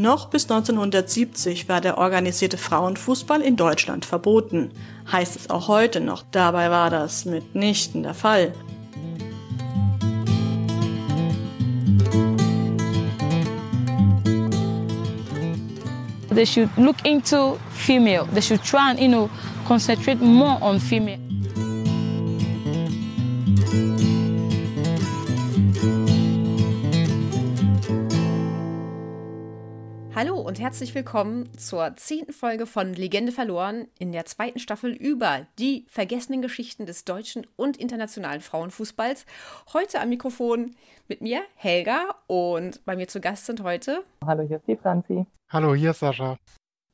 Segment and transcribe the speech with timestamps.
[0.00, 4.70] Noch bis 1970 war der organisierte Frauenfußball in Deutschland verboten.
[5.12, 6.22] Heißt es auch heute noch.
[6.30, 8.54] Dabei war das mitnichten der Fall.
[16.34, 18.26] They should look into female.
[18.32, 19.28] They should try and, you know,
[19.68, 21.29] concentrate more on female.
[30.50, 35.86] Und herzlich willkommen zur zehnten Folge von Legende verloren in der zweiten Staffel über die
[35.86, 39.26] vergessenen Geschichten des deutschen und internationalen Frauenfußballs.
[39.72, 40.74] Heute am Mikrofon
[41.06, 44.02] mit mir Helga und bei mir zu Gast sind heute.
[44.26, 45.24] Hallo, hier ist die Franzi.
[45.50, 46.36] Hallo, hier ist Sascha.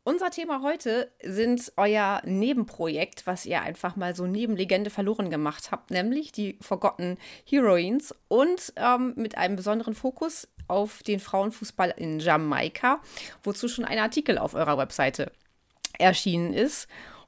[0.09, 5.73] Unser Thema heute sind euer Nebenprojekt, was ihr einfach mal so neben Legende verloren gemacht
[5.73, 12.21] habt, nämlich die Forgotten Heroines und ähm, mit einem besonderen Fokus auf den Frauenfußball in
[12.21, 13.03] Jamaika,
[13.43, 15.33] wozu schon ein Artikel auf eurer Webseite
[15.99, 16.87] erschienen ist.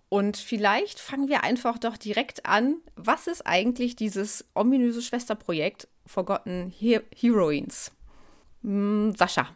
[0.09, 2.77] Und vielleicht fangen wir einfach doch direkt an.
[2.95, 7.91] Was ist eigentlich dieses ominöse Schwesterprojekt Forgotten He Heroines?
[8.63, 9.49] Hm, Sascha.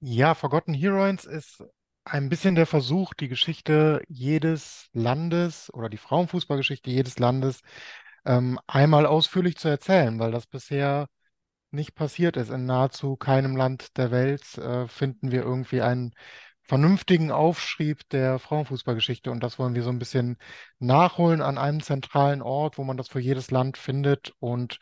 [0.00, 1.64] Ja, Forgotten Heroines ist
[2.04, 7.60] ein bisschen der Versuch, die Geschichte jedes Landes oder die Frauenfußballgeschichte jedes Landes
[8.26, 11.08] ähm, einmal ausführlich zu erzählen, weil das bisher
[11.70, 12.50] nicht passiert ist.
[12.50, 16.14] In nahezu keinem Land der Welt äh, finden wir irgendwie einen
[16.62, 20.38] vernünftigen Aufschrieb der Frauenfußballgeschichte und das wollen wir so ein bisschen
[20.78, 24.78] nachholen an einem zentralen Ort, wo man das für jedes Land findet und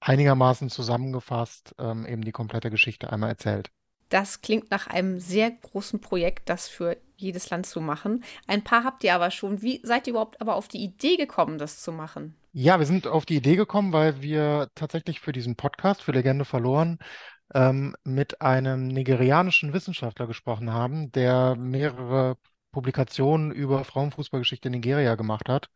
[0.00, 3.70] einigermaßen zusammengefasst ähm, eben die komplette Geschichte einmal erzählt.
[4.08, 8.24] Das klingt nach einem sehr großen Projekt, das für jedes Land zu machen.
[8.46, 9.60] Ein paar habt ihr aber schon.
[9.60, 12.36] Wie seid ihr überhaupt aber auf die Idee gekommen, das zu machen?
[12.52, 16.44] Ja, wir sind auf die Idee gekommen, weil wir tatsächlich für diesen Podcast, für Legende
[16.44, 16.98] verloren,
[17.54, 22.36] ähm, mit einem nigerianischen Wissenschaftler gesprochen haben, der mehrere
[22.72, 25.68] Publikationen über Frauenfußballgeschichte in Nigeria gemacht hat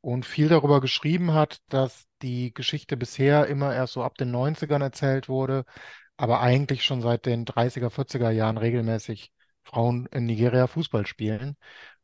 [0.00, 4.82] und viel darüber geschrieben hat, dass die Geschichte bisher immer erst so ab den 90ern
[4.82, 5.64] erzählt wurde,
[6.18, 9.32] aber eigentlich schon seit den 30er, 40er Jahren regelmäßig
[9.64, 11.56] Frauen in Nigeria Fußball spielen.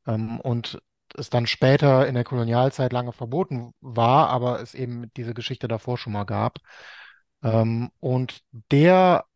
[0.07, 0.81] Ähm, und
[1.17, 5.99] es dann später in der Kolonialzeit lange verboten war, aber es eben diese Geschichte davor
[5.99, 6.59] schon mal gab.
[7.43, 9.27] Ähm, und der,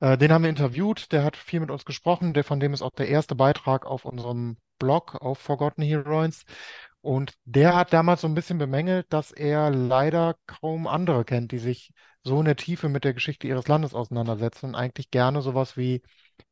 [0.00, 2.82] äh, den haben wir interviewt, der hat viel mit uns gesprochen, der, von dem ist
[2.82, 6.44] auch der erste Beitrag auf unserem Blog auf Forgotten Heroes.
[7.08, 11.58] Und der hat damals so ein bisschen bemängelt, dass er leider kaum andere kennt, die
[11.58, 15.78] sich so in der Tiefe mit der Geschichte ihres Landes auseinandersetzen und eigentlich gerne sowas
[15.78, 16.02] wie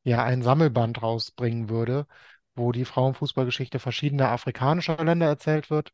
[0.02, 2.06] ja ein Sammelband rausbringen würde,
[2.54, 5.92] wo die Frauenfußballgeschichte verschiedener afrikanischer Länder erzählt wird.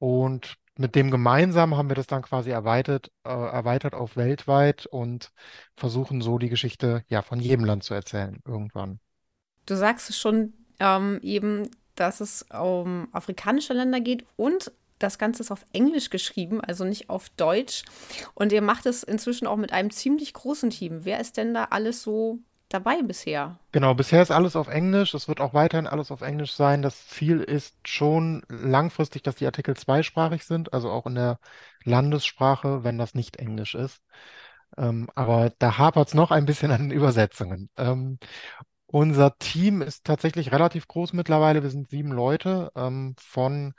[0.00, 5.30] Und mit dem gemeinsam haben wir das dann quasi erweitert, äh, erweitert auf weltweit und
[5.76, 8.98] versuchen so die Geschichte ja von jedem Land zu erzählen irgendwann.
[9.66, 11.70] Du sagst schon ähm, eben,
[12.00, 17.08] dass es um afrikanische Länder geht und das Ganze ist auf Englisch geschrieben, also nicht
[17.08, 17.84] auf Deutsch.
[18.34, 21.04] Und ihr macht es inzwischen auch mit einem ziemlich großen Team.
[21.04, 23.58] Wer ist denn da alles so dabei bisher?
[23.72, 25.14] Genau, bisher ist alles auf Englisch.
[25.14, 26.82] Es wird auch weiterhin alles auf Englisch sein.
[26.82, 31.38] Das Ziel ist schon langfristig, dass die Artikel zweisprachig sind, also auch in der
[31.84, 34.02] Landessprache, wenn das nicht Englisch ist.
[34.76, 37.70] Ähm, aber da hapert es noch ein bisschen an den Übersetzungen.
[37.76, 38.18] Ähm,
[38.90, 41.62] unser Team ist tatsächlich relativ groß mittlerweile.
[41.62, 42.70] Wir sind sieben Leute.
[42.74, 43.74] Ähm, von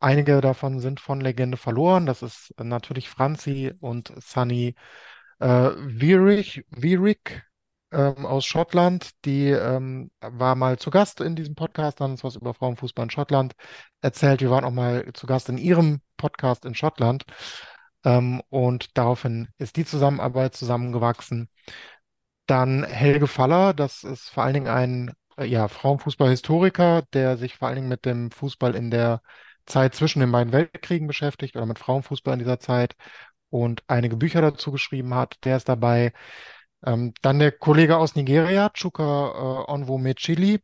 [0.00, 2.06] einige davon sind von Legende verloren.
[2.06, 4.74] Das ist natürlich Franzi und Sunny
[5.40, 6.64] äh, Wierig,
[7.92, 9.10] ähm, aus Schottland.
[9.24, 13.10] Die ähm, war mal zu Gast in diesem Podcast, haben uns was über Frauenfußball in
[13.10, 13.54] Schottland
[14.00, 14.40] erzählt.
[14.40, 17.24] Wir waren auch mal zu Gast in ihrem Podcast in Schottland.
[18.04, 21.48] Ähm, und daraufhin ist die Zusammenarbeit zusammengewachsen.
[22.48, 27.68] Dann Helge Faller, das ist vor allen Dingen ein äh, ja, Frauenfußball-Historiker, der sich vor
[27.68, 29.22] allen Dingen mit dem Fußball in der
[29.66, 32.96] Zeit zwischen den beiden Weltkriegen beschäftigt oder mit Frauenfußball in dieser Zeit
[33.50, 35.36] und einige Bücher dazu geschrieben hat.
[35.44, 36.12] Der ist dabei.
[36.84, 40.60] Ähm, dann der Kollege aus Nigeria, Chuka äh, Onwumechili.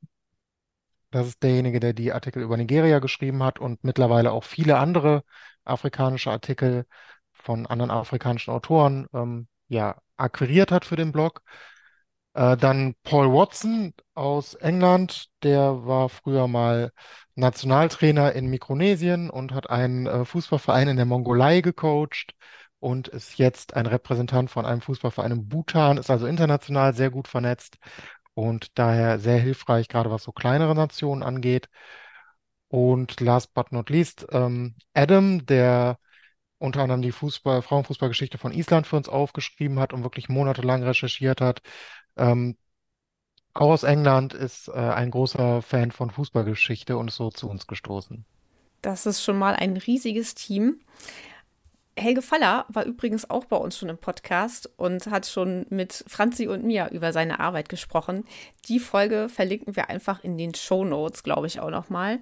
[1.11, 5.23] Das ist derjenige, der die Artikel über Nigeria geschrieben hat und mittlerweile auch viele andere
[5.65, 6.87] afrikanische Artikel
[7.33, 11.43] von anderen afrikanischen Autoren ähm, ja, akquiriert hat für den Blog.
[12.35, 16.93] Äh, dann Paul Watson aus England, der war früher mal
[17.37, 22.35] Nationaltrainer in Mikronesien und hat einen äh, Fußballverein in der Mongolei gecoacht
[22.81, 27.29] und ist jetzt ein Repräsentant von einem Fußballverein in Bhutan, ist also international sehr gut
[27.29, 27.79] vernetzt
[28.35, 31.69] und daher sehr hilfreich, gerade was so kleinere Nationen angeht.
[32.69, 35.99] Und last but not least, ähm, Adam, der
[36.59, 41.41] unter anderem die Fußball, Frauenfußballgeschichte von Island für uns aufgeschrieben hat und wirklich monatelang recherchiert
[41.41, 41.61] hat,
[42.17, 42.57] ähm,
[43.55, 47.67] auch aus England, ist äh, ein großer Fan von Fußballgeschichte und ist so zu uns
[47.67, 48.25] gestoßen.
[48.83, 50.81] Das ist schon mal ein riesiges Team.
[51.97, 56.49] Helge Faller war übrigens auch bei uns schon im Podcast und hat schon mit Franzi
[56.49, 58.25] und mir über seine Arbeit gesprochen.
[58.69, 62.19] Die Folge verlinken wir einfach in den Show Notes, glaube ich, auch nochmal.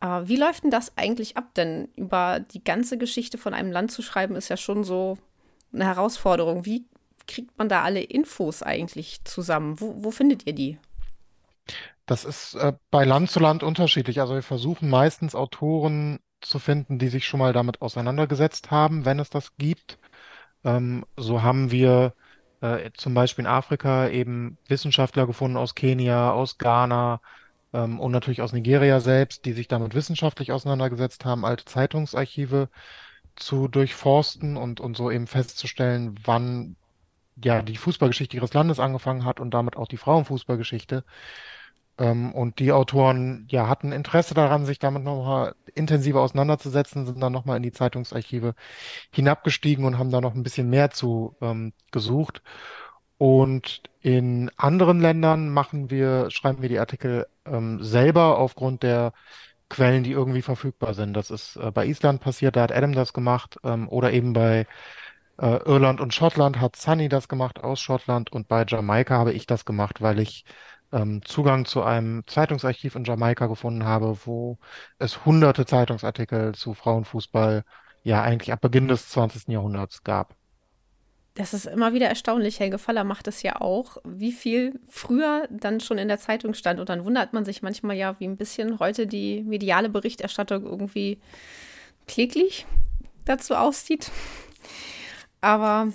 [0.00, 1.54] Wie läuft denn das eigentlich ab?
[1.54, 5.18] Denn über die ganze Geschichte von einem Land zu schreiben, ist ja schon so
[5.72, 6.64] eine Herausforderung.
[6.64, 6.84] Wie
[7.26, 9.80] kriegt man da alle Infos eigentlich zusammen?
[9.80, 10.78] Wo, wo findet ihr die?
[12.06, 14.20] Das ist äh, bei Land zu Land unterschiedlich.
[14.20, 19.18] Also wir versuchen meistens Autoren zu finden, die sich schon mal damit auseinandergesetzt haben, wenn
[19.18, 19.98] es das gibt.
[20.64, 22.14] Ähm, so haben wir
[22.60, 27.20] äh, zum Beispiel in Afrika eben Wissenschaftler gefunden aus Kenia, aus Ghana
[27.72, 32.68] ähm, und natürlich aus Nigeria selbst, die sich damit wissenschaftlich auseinandergesetzt haben, alte Zeitungsarchive
[33.36, 36.76] zu durchforsten und, und so eben festzustellen, wann
[37.42, 41.04] ja die Fußballgeschichte ihres Landes angefangen hat und damit auch die Frauenfußballgeschichte.
[41.98, 47.32] Ähm, und die Autoren ja hatten Interesse daran, sich damit nochmal intensiver auseinanderzusetzen, sind dann
[47.32, 48.54] nochmal in die Zeitungsarchive
[49.12, 52.42] hinabgestiegen und haben da noch ein bisschen mehr zu ähm, gesucht.
[53.18, 59.12] Und in anderen Ländern machen wir, schreiben wir die Artikel ähm, selber aufgrund der
[59.70, 61.14] Quellen, die irgendwie verfügbar sind.
[61.14, 64.66] Das ist äh, bei Island passiert, da hat Adam das gemacht, ähm, oder eben bei
[65.38, 69.46] äh, Irland und Schottland hat Sunny das gemacht aus Schottland und bei Jamaika habe ich
[69.46, 70.44] das gemacht, weil ich
[70.92, 74.58] ähm, Zugang zu einem Zeitungsarchiv in Jamaika gefunden habe, wo
[74.98, 77.64] es hunderte Zeitungsartikel zu Frauenfußball
[78.02, 79.52] ja eigentlich ab Beginn des 20.
[79.52, 80.37] Jahrhunderts gab.
[81.38, 82.58] Das ist immer wieder erstaunlich.
[82.58, 86.80] Helge Faller macht es ja auch, wie viel früher dann schon in der Zeitung stand.
[86.80, 91.20] Und dann wundert man sich manchmal ja, wie ein bisschen heute die mediale Berichterstattung irgendwie
[92.08, 92.66] kläglich
[93.24, 94.10] dazu aussieht.
[95.40, 95.92] Aber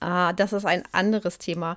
[0.00, 1.76] äh, das ist ein anderes Thema.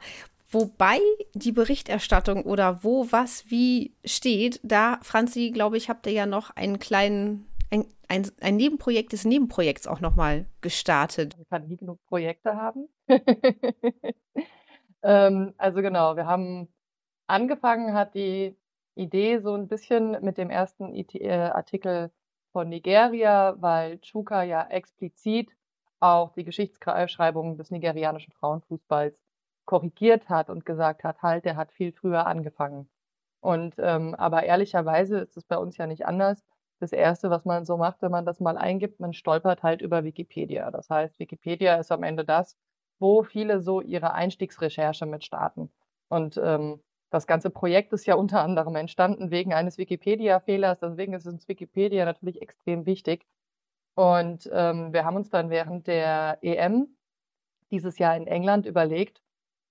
[0.50, 1.00] Wobei
[1.34, 6.52] die Berichterstattung oder wo was wie steht, da, Franzi, glaube ich, habt ihr ja noch
[6.52, 11.36] einen kleinen, ein, ein, ein Nebenprojekt des Nebenprojekts auch nochmal gestartet.
[11.40, 12.88] Ich kann nie genug Projekte haben.
[15.04, 16.68] ähm, also genau, wir haben
[17.28, 18.58] angefangen, hat die
[18.96, 22.12] Idee so ein bisschen mit dem ersten äh, Artikel
[22.52, 25.50] von Nigeria, weil Chuka ja explizit
[26.00, 29.22] auch die Geschichtsschreibung des nigerianischen Frauenfußballs
[29.66, 32.90] korrigiert hat und gesagt hat, halt, der hat viel früher angefangen.
[33.42, 36.44] Und ähm, aber ehrlicherweise ist es bei uns ja nicht anders.
[36.80, 40.04] Das erste, was man so macht, wenn man das mal eingibt, man stolpert halt über
[40.04, 40.72] Wikipedia.
[40.72, 42.58] Das heißt, Wikipedia ist am Ende das,
[43.00, 45.72] wo viele so ihre Einstiegsrecherche mit starten.
[46.10, 50.80] Und ähm, das ganze Projekt ist ja unter anderem entstanden wegen eines Wikipedia-Fehlers.
[50.80, 53.26] Deswegen ist uns Wikipedia natürlich extrem wichtig.
[53.96, 56.96] Und ähm, wir haben uns dann während der EM
[57.72, 59.22] dieses Jahr in England überlegt,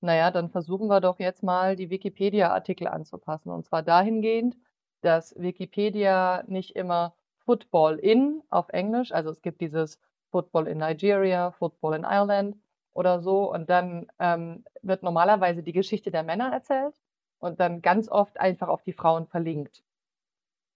[0.01, 3.51] naja, dann versuchen wir doch jetzt mal die Wikipedia-Artikel anzupassen.
[3.51, 4.57] Und zwar dahingehend,
[5.01, 9.99] dass Wikipedia nicht immer Football in auf Englisch, also es gibt dieses
[10.31, 12.57] Football in Nigeria, Football in Ireland
[12.93, 13.51] oder so.
[13.53, 16.95] Und dann ähm, wird normalerweise die Geschichte der Männer erzählt
[17.39, 19.83] und dann ganz oft einfach auf die Frauen verlinkt.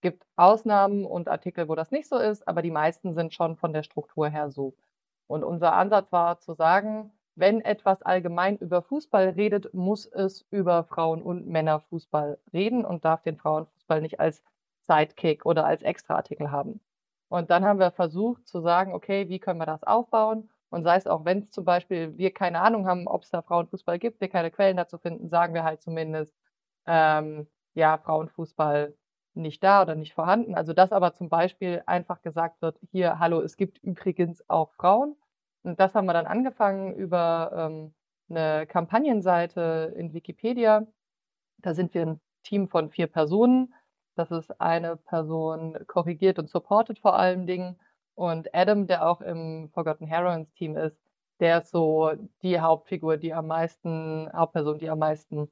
[0.00, 3.72] Gibt Ausnahmen und Artikel, wo das nicht so ist, aber die meisten sind schon von
[3.72, 4.74] der Struktur her so.
[5.26, 10.84] Und unser Ansatz war zu sagen, wenn etwas allgemein über Fußball redet, muss es über
[10.84, 13.36] Frauen- und Männerfußball reden und darf den
[13.86, 14.42] Frauenfußball nicht als
[14.86, 16.80] Sidekick oder als Extraartikel haben.
[17.28, 20.50] Und dann haben wir versucht zu sagen, okay, wie können wir das aufbauen?
[20.70, 23.42] Und sei es auch, wenn es zum Beispiel wir keine Ahnung haben, ob es da
[23.42, 26.34] Frauenfußball gibt, wir keine Quellen dazu finden, sagen wir halt zumindest,
[26.86, 28.94] ähm, ja, Frauenfußball
[29.34, 30.54] nicht da oder nicht vorhanden.
[30.54, 35.16] Also dass aber zum Beispiel einfach gesagt wird, hier, hallo, es gibt übrigens auch Frauen
[35.62, 37.94] und das haben wir dann angefangen über ähm,
[38.28, 40.86] eine Kampagnenseite in Wikipedia.
[41.58, 43.74] Da sind wir ein Team von vier Personen.
[44.14, 47.78] Das ist eine Person korrigiert und supportet vor allen Dingen.
[48.14, 50.98] Und Adam, der auch im Forgotten Heroines Team ist,
[51.40, 55.50] der ist so die Hauptfigur, die am meisten, Hauptperson, die am meisten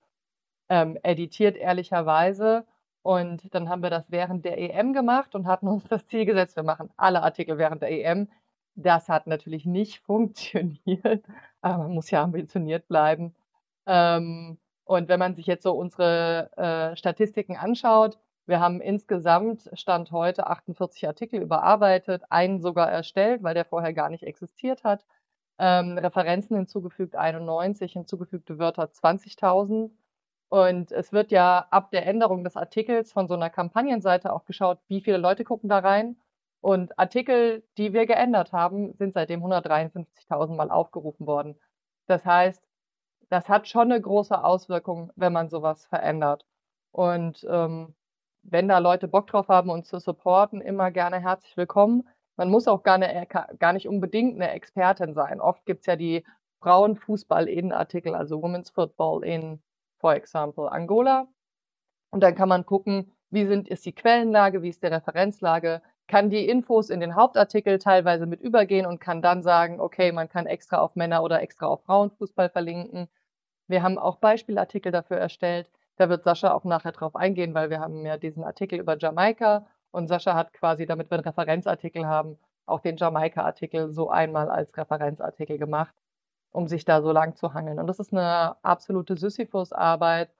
[0.69, 2.67] ähm, editiert, ehrlicherweise.
[3.03, 6.57] Und dann haben wir das während der EM gemacht und hatten uns das Ziel gesetzt,
[6.57, 8.29] wir machen alle Artikel während der EM.
[8.75, 11.25] Das hat natürlich nicht funktioniert,
[11.61, 13.35] aber man muss ja ambitioniert bleiben.
[13.87, 14.59] Ähm,
[14.91, 20.49] und wenn man sich jetzt so unsere äh, Statistiken anschaut, wir haben insgesamt Stand heute
[20.49, 25.07] 48 Artikel überarbeitet, einen sogar erstellt, weil der vorher gar nicht existiert hat.
[25.61, 29.93] Ähm, Referenzen hinzugefügt 91, hinzugefügte Wörter 20.000.
[30.49, 34.81] Und es wird ja ab der Änderung des Artikels von so einer Kampagnenseite auch geschaut,
[34.89, 36.17] wie viele Leute gucken da rein
[36.61, 41.55] und Artikel, die wir geändert haben, sind seitdem 153.000 Mal aufgerufen worden.
[42.07, 42.61] Das heißt,
[43.31, 46.45] das hat schon eine große Auswirkung, wenn man sowas verändert.
[46.93, 47.95] Und ähm,
[48.43, 52.09] wenn da Leute Bock drauf haben, uns zu supporten, immer gerne herzlich willkommen.
[52.37, 53.27] Man muss auch gar, eine,
[53.59, 55.41] gar nicht unbedingt eine Expertin sein.
[55.41, 56.25] Oft gibt's ja die
[56.61, 59.63] Frauenfußball-In-Artikel, also Women's Football in,
[59.99, 61.29] for example, Angola.
[62.11, 66.31] Und dann kann man gucken, wie sind, ist die Quellenlage, wie ist die Referenzlage, kann
[66.31, 70.47] die Infos in den Hauptartikel teilweise mit übergehen und kann dann sagen, okay, man kann
[70.47, 73.09] extra auf Männer oder extra auf Frauenfußball verlinken.
[73.71, 75.71] Wir haben auch Beispielartikel dafür erstellt.
[75.97, 79.65] Da wird Sascha auch nachher drauf eingehen, weil wir haben ja diesen Artikel über Jamaika
[79.93, 82.37] und Sascha hat quasi, damit wir einen Referenzartikel haben,
[82.67, 85.95] auch den Jamaika-Artikel so einmal als Referenzartikel gemacht,
[86.51, 87.79] um sich da so lang zu hangeln.
[87.79, 90.31] Und das ist eine absolute Sisyphus-Arbeit.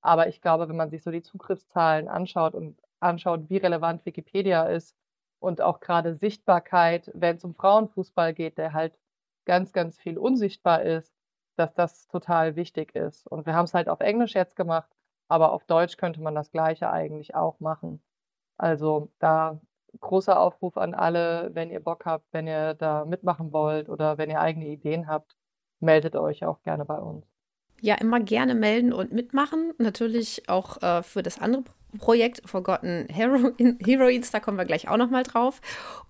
[0.00, 4.64] Aber ich glaube, wenn man sich so die Zugriffszahlen anschaut und anschaut, wie relevant Wikipedia
[4.64, 4.96] ist
[5.38, 8.98] und auch gerade Sichtbarkeit, wenn es um Frauenfußball geht, der halt
[9.44, 11.14] ganz, ganz viel unsichtbar ist,
[11.56, 13.26] dass das total wichtig ist.
[13.26, 14.90] Und wir haben es halt auf Englisch jetzt gemacht,
[15.28, 18.02] aber auf Deutsch könnte man das Gleiche eigentlich auch machen.
[18.58, 19.60] Also da
[20.00, 24.30] großer Aufruf an alle, wenn ihr Bock habt, wenn ihr da mitmachen wollt oder wenn
[24.30, 25.36] ihr eigene Ideen habt,
[25.80, 27.26] meldet euch auch gerne bei uns.
[27.80, 29.72] Ja, immer gerne melden und mitmachen.
[29.78, 31.64] Natürlich auch äh, für das andere
[31.98, 33.50] Projekt Forgotten Hero
[33.84, 35.60] Heroines, da kommen wir gleich auch noch mal drauf.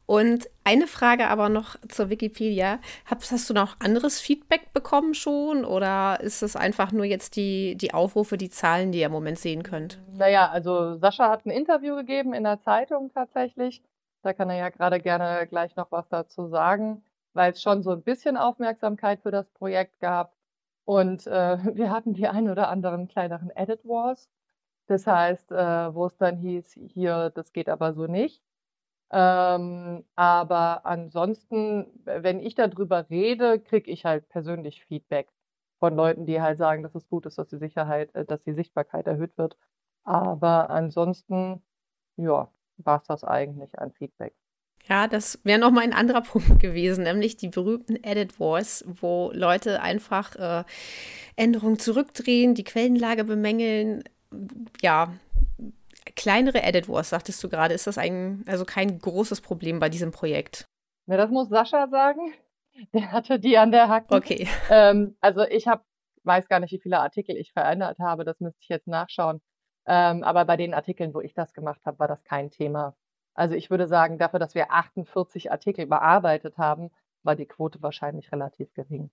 [0.06, 2.80] Und eine Frage aber noch zur Wikipedia.
[3.06, 7.76] Hast, hast du noch anderes Feedback bekommen schon oder ist es einfach nur jetzt die,
[7.76, 10.00] die Aufrufe, die Zahlen, die ihr im Moment sehen könnt?
[10.12, 13.82] Naja, also Sascha hat ein Interview gegeben in der Zeitung tatsächlich.
[14.22, 17.92] Da kann er ja gerade gerne gleich noch was dazu sagen, weil es schon so
[17.92, 20.34] ein bisschen Aufmerksamkeit für das Projekt gab.
[20.90, 24.28] Und äh, wir hatten die ein oder anderen kleineren Edit Wars.
[24.88, 28.42] Das heißt, äh, wo es dann hieß, hier, das geht aber so nicht.
[29.12, 35.28] Ähm, aber ansonsten, wenn ich darüber rede, kriege ich halt persönlich Feedback
[35.78, 38.54] von Leuten, die halt sagen, dass es gut ist, dass die Sicherheit, äh, dass die
[38.54, 39.56] Sichtbarkeit erhöht wird.
[40.04, 41.62] Aber ansonsten,
[42.16, 44.34] ja, war es das eigentlich an Feedback.
[44.88, 49.82] Ja, das wäre nochmal ein anderer Punkt gewesen, nämlich die berühmten Edit Wars, wo Leute
[49.82, 50.64] einfach äh,
[51.36, 54.04] Änderungen zurückdrehen, die Quellenlage bemängeln,
[54.80, 55.12] ja,
[56.16, 60.10] kleinere Edit Wars, sagtest du gerade, ist das ein, also kein großes Problem bei diesem
[60.10, 60.66] Projekt?
[61.06, 62.34] Na, das muss Sascha sagen.
[62.94, 64.14] Der hatte die an der Hacke.
[64.14, 64.48] Okay.
[64.70, 65.82] Ähm, also ich habe,
[66.22, 69.40] weiß gar nicht, wie viele Artikel ich verändert habe, das müsste ich jetzt nachschauen.
[69.86, 72.94] Ähm, aber bei den Artikeln, wo ich das gemacht habe, war das kein Thema.
[73.34, 76.90] Also ich würde sagen, dafür, dass wir 48 Artikel bearbeitet haben,
[77.22, 79.10] war die Quote wahrscheinlich relativ gering.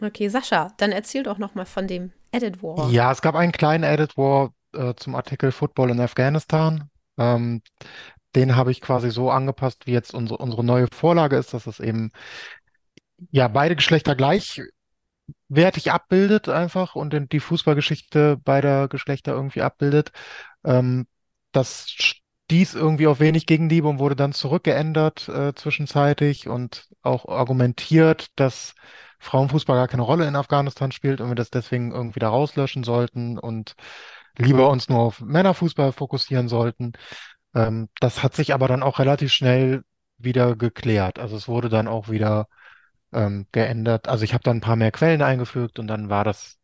[0.00, 2.90] Okay, Sascha, dann erzähl doch nochmal von dem Edit War.
[2.90, 6.90] Ja, es gab einen kleinen Edit War äh, zum Artikel Football in Afghanistan.
[7.16, 7.62] Ähm,
[8.34, 11.80] den habe ich quasi so angepasst, wie jetzt unsere, unsere neue Vorlage ist, dass es
[11.80, 12.12] eben
[13.30, 20.12] ja beide Geschlechter gleichwertig abbildet einfach und die Fußballgeschichte beider Geschlechter irgendwie abbildet.
[20.64, 21.06] Ähm,
[21.52, 21.86] das
[22.46, 28.74] stieß irgendwie auf wenig Gegenliebe und wurde dann zurückgeändert äh, zwischenzeitlich und auch argumentiert, dass
[29.18, 33.38] Frauenfußball gar keine Rolle in Afghanistan spielt und wir das deswegen irgendwie da rauslöschen sollten
[33.38, 33.74] und
[34.38, 36.92] lieber uns nur auf Männerfußball fokussieren sollten.
[37.54, 39.82] Ähm, das hat sich aber dann auch relativ schnell
[40.18, 41.18] wieder geklärt.
[41.18, 42.48] Also es wurde dann auch wieder
[43.12, 44.08] ähm, geändert.
[44.08, 46.58] Also ich habe dann ein paar mehr Quellen eingefügt und dann war das,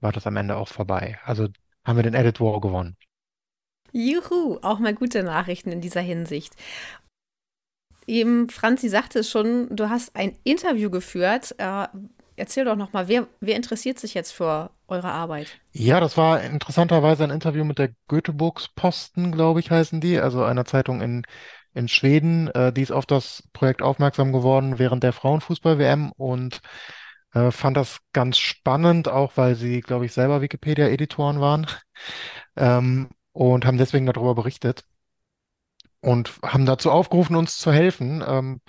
[0.00, 1.18] war das am Ende auch vorbei.
[1.24, 1.48] Also
[1.84, 2.96] haben wir den Edit War gewonnen.
[3.92, 6.54] Juhu, auch mal gute Nachrichten in dieser Hinsicht.
[8.06, 11.54] Eben, Franzi sagte es schon, du hast ein Interview geführt.
[11.58, 11.86] Äh,
[12.36, 15.60] erzähl doch nochmal, wer, wer interessiert sich jetzt für eure Arbeit?
[15.72, 20.64] Ja, das war interessanterweise ein Interview mit der Göteborgs-Posten, glaube ich, heißen die, also einer
[20.64, 21.22] Zeitung in,
[21.74, 22.48] in Schweden.
[22.48, 26.60] Äh, die ist auf das Projekt aufmerksam geworden während der Frauenfußball-WM und
[27.32, 31.66] äh, fand das ganz spannend, auch weil sie, glaube ich, selber Wikipedia-Editoren waren
[32.56, 34.84] ähm, und haben deswegen darüber berichtet
[36.00, 38.22] und haben dazu aufgerufen, uns zu helfen.
[38.26, 38.60] Ähm,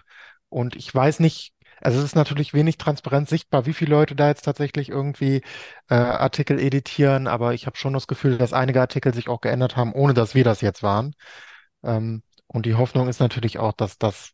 [0.50, 4.28] und ich weiß nicht, also es ist natürlich wenig transparent sichtbar, wie viele Leute da
[4.28, 5.42] jetzt tatsächlich irgendwie
[5.90, 9.78] äh, Artikel editieren, aber ich habe schon das Gefühl, dass einige Artikel sich auch geändert
[9.78, 11.16] haben, ohne dass wir das jetzt waren.
[11.84, 14.34] Ähm, und die Hoffnung ist natürlich auch, dass das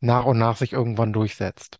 [0.00, 1.78] nach und nach sich irgendwann durchsetzt.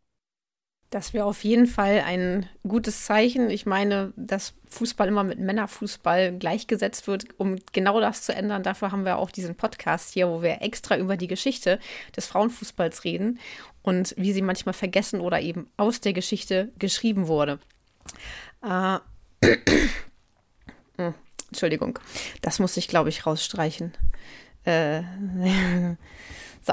[0.96, 3.50] Das wäre auf jeden Fall ein gutes Zeichen.
[3.50, 8.62] Ich meine, dass Fußball immer mit Männerfußball gleichgesetzt wird, um genau das zu ändern.
[8.62, 11.80] Dafür haben wir auch diesen Podcast hier, wo wir extra über die Geschichte
[12.16, 13.38] des Frauenfußballs reden
[13.82, 17.58] und wie sie manchmal vergessen oder eben aus der Geschichte geschrieben wurde.
[18.64, 18.96] Äh,
[21.48, 21.98] Entschuldigung,
[22.40, 23.92] das muss ich, glaube ich, rausstreichen.
[24.64, 25.02] Äh,
[26.62, 26.72] so.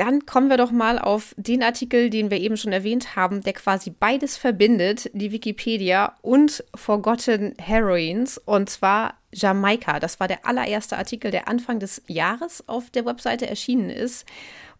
[0.00, 3.52] Dann kommen wir doch mal auf den Artikel, den wir eben schon erwähnt haben, der
[3.52, 10.00] quasi beides verbindet, die Wikipedia und Forgotten Heroines, und zwar Jamaika.
[10.00, 14.24] Das war der allererste Artikel, der Anfang des Jahres auf der Webseite erschienen ist.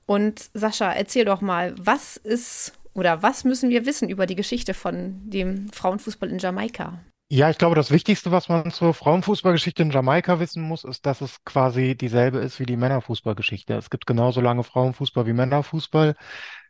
[0.06, 4.72] Und Sascha, erzähl doch mal, was ist oder was müssen wir wissen über die Geschichte
[4.72, 6.98] von dem Frauenfußball in Jamaika?
[7.32, 11.20] Ja, ich glaube, das Wichtigste, was man zur Frauenfußballgeschichte in Jamaika wissen muss, ist, dass
[11.20, 13.74] es quasi dieselbe ist wie die Männerfußballgeschichte.
[13.74, 16.16] Es gibt genauso lange Frauenfußball wie Männerfußball.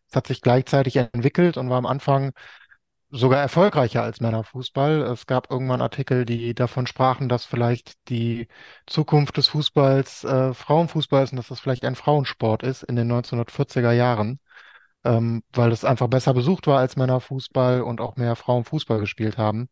[0.08, 2.32] Es hat sich gleichzeitig entwickelt und war am Anfang
[3.10, 5.02] sogar erfolgreicher als Männerfußball.
[5.02, 8.48] Es gab irgendwann Artikel, die davon sprachen, dass vielleicht die
[8.86, 13.08] Zukunft des Fußballs äh, Frauenfußball ist und dass das vielleicht ein Frauensport ist in den
[13.08, 14.40] 1940er Jahren,
[15.04, 19.38] ähm, weil es einfach besser besucht war als Männerfußball und auch mehr Frauen Fußball gespielt
[19.38, 19.68] haben.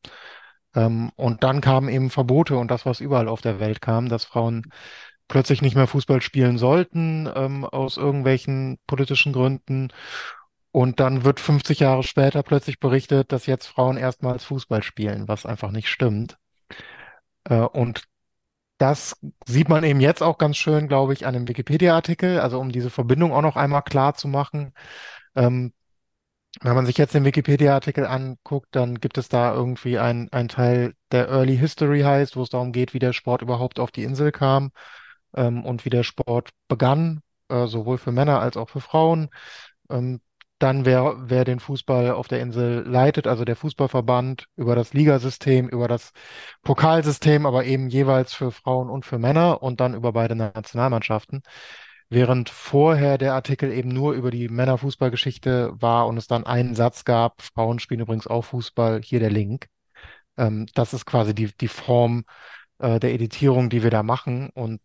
[0.78, 4.24] Ähm, und dann kamen eben Verbote und das, was überall auf der Welt kam, dass
[4.24, 4.70] Frauen
[5.26, 9.88] plötzlich nicht mehr Fußball spielen sollten, ähm, aus irgendwelchen politischen Gründen.
[10.70, 15.46] Und dann wird 50 Jahre später plötzlich berichtet, dass jetzt Frauen erstmals Fußball spielen, was
[15.46, 16.38] einfach nicht stimmt.
[17.44, 18.04] Äh, und
[18.78, 19.16] das
[19.46, 22.90] sieht man eben jetzt auch ganz schön, glaube ich, an dem Wikipedia-Artikel, also um diese
[22.90, 24.72] Verbindung auch noch einmal klar zu machen.
[25.34, 25.72] Ähm,
[26.60, 30.94] wenn man sich jetzt den Wikipedia-Artikel anguckt, dann gibt es da irgendwie ein, ein Teil,
[31.12, 34.32] der Early History heißt, wo es darum geht, wie der Sport überhaupt auf die Insel
[34.32, 34.72] kam
[35.34, 39.28] ähm, und wie der Sport begann, äh, sowohl für Männer als auch für Frauen.
[39.90, 40.20] Ähm,
[40.58, 45.68] dann wer, wer den Fußball auf der Insel leitet, also der Fußballverband über das Ligasystem,
[45.68, 46.12] über das
[46.62, 51.42] Pokalsystem, aber eben jeweils für Frauen und für Männer und dann über beide Nationalmannschaften.
[52.10, 57.04] Während vorher der Artikel eben nur über die Männerfußballgeschichte war und es dann einen Satz
[57.04, 59.68] gab, Frauen spielen übrigens auch Fußball, hier der Link.
[60.38, 62.24] Ähm, das ist quasi die, die Form
[62.78, 64.50] äh, der Editierung, die wir da machen.
[64.50, 64.80] Und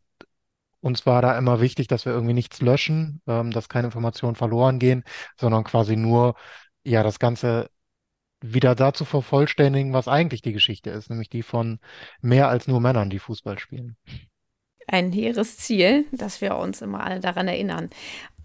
[0.81, 4.79] uns war da immer wichtig, dass wir irgendwie nichts löschen, ähm, dass keine Informationen verloren
[4.79, 5.03] gehen,
[5.39, 6.35] sondern quasi nur,
[6.83, 7.69] ja, das Ganze
[8.41, 11.79] wieder dazu vervollständigen, was eigentlich die Geschichte ist, nämlich die von
[12.21, 13.97] mehr als nur Männern, die Fußball spielen
[14.93, 17.89] ein hehres Ziel, dass wir uns immer alle daran erinnern.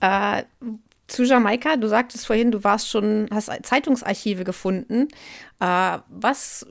[0.00, 0.44] Äh,
[1.06, 5.08] zu Jamaika, du sagtest vorhin, du warst schon, hast Zeitungsarchive gefunden.
[5.60, 6.66] Äh, was,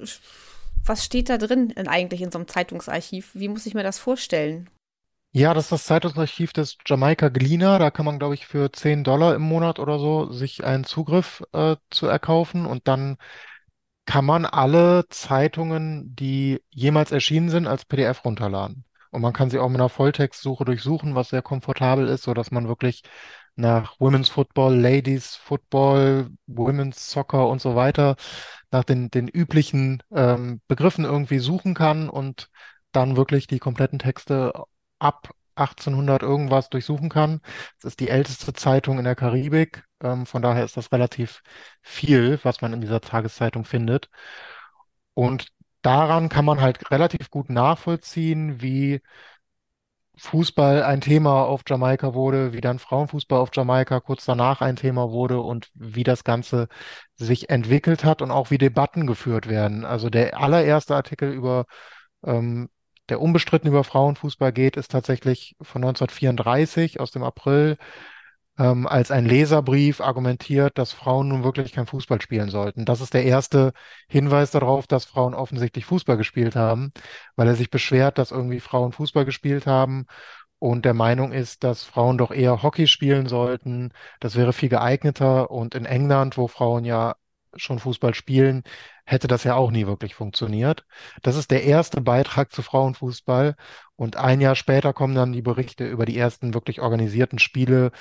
[0.85, 3.31] was steht da drin eigentlich in so einem Zeitungsarchiv?
[3.33, 4.69] Wie muss ich mir das vorstellen?
[5.31, 7.77] Ja, das ist das Zeitungsarchiv des Jamaika Gleaner.
[7.77, 11.43] Da kann man, glaube ich, für 10 Dollar im Monat oder so sich einen Zugriff
[11.53, 13.17] äh, zu erkaufen und dann
[14.05, 18.86] kann man alle Zeitungen, die jemals erschienen sind, als PDF runterladen.
[19.11, 22.67] Und man kann sie auch mit einer Volltextsuche durchsuchen, was sehr komfortabel ist, sodass man
[22.67, 23.03] wirklich
[23.55, 28.15] nach Women's Football, Ladies Football, Women's Soccer und so weiter
[28.71, 32.49] nach den, den üblichen ähm, Begriffen irgendwie suchen kann und
[32.91, 34.53] dann wirklich die kompletten Texte
[34.99, 37.41] ab 1800 irgendwas durchsuchen kann.
[37.79, 41.41] Es ist die älteste Zeitung in der Karibik, ähm, von daher ist das relativ
[41.81, 44.09] viel, was man in dieser Tageszeitung findet.
[45.13, 45.47] Und
[45.87, 49.01] daran kann man halt relativ gut nachvollziehen, wie
[50.17, 55.11] Fußball ein Thema auf Jamaika wurde, wie dann Frauenfußball auf Jamaika kurz danach ein Thema
[55.11, 56.67] wurde und wie das Ganze
[57.15, 59.85] sich entwickelt hat und auch wie Debatten geführt werden.
[59.85, 61.65] Also der allererste Artikel über,
[62.25, 62.69] ähm,
[63.09, 67.77] der unbestritten über Frauenfußball geht, ist tatsächlich von 1934 aus dem April
[68.57, 72.85] ähm, als ein Leserbrief argumentiert, dass Frauen nun wirklich kein Fußball spielen sollten.
[72.85, 73.73] Das ist der erste
[74.07, 76.91] Hinweis darauf, dass Frauen offensichtlich Fußball gespielt haben,
[77.35, 80.05] weil er sich beschwert, dass irgendwie Frauen Fußball gespielt haben
[80.59, 83.91] und der Meinung ist, dass Frauen doch eher Hockey spielen sollten.
[84.19, 85.51] Das wäre viel geeigneter.
[85.51, 87.15] Und in England, wo Frauen ja
[87.55, 88.63] schon Fußball spielen,
[89.07, 90.85] hätte das ja auch nie wirklich funktioniert.
[91.23, 93.55] Das ist der erste Beitrag zu Frauenfußball.
[93.95, 97.91] Und ein Jahr später kommen dann die Berichte über die ersten wirklich organisierten Spiele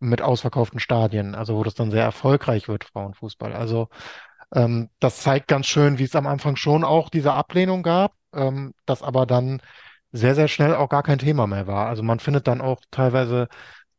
[0.00, 3.52] mit ausverkauften Stadien, also wo das dann sehr erfolgreich wird, Frauenfußball.
[3.52, 3.88] Also
[4.54, 8.74] ähm, das zeigt ganz schön, wie es am Anfang schon auch diese Ablehnung gab, ähm,
[8.86, 9.62] das aber dann
[10.12, 11.86] sehr, sehr schnell auch gar kein Thema mehr war.
[11.86, 13.48] Also man findet dann auch teilweise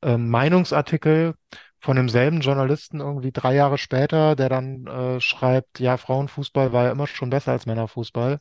[0.02, 1.36] äh, Meinungsartikel
[1.82, 6.92] von demselben Journalisten irgendwie drei Jahre später, der dann äh, schreibt, ja, Frauenfußball war ja
[6.92, 8.40] immer schon besser als Männerfußball.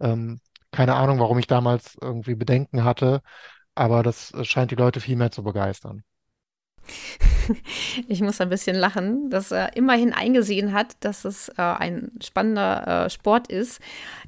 [0.00, 0.40] Ähm,
[0.72, 3.22] keine Ahnung, warum ich damals irgendwie Bedenken hatte,
[3.76, 6.02] aber das scheint die Leute viel mehr zu begeistern.
[8.06, 13.06] Ich muss ein bisschen lachen, dass er immerhin eingesehen hat, dass es äh, ein spannender
[13.06, 13.80] äh, Sport ist.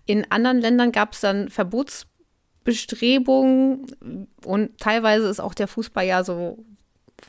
[0.06, 3.86] In anderen Ländern gab es dann Verbotsbestrebungen
[4.44, 6.64] und teilweise ist auch der Fußball ja so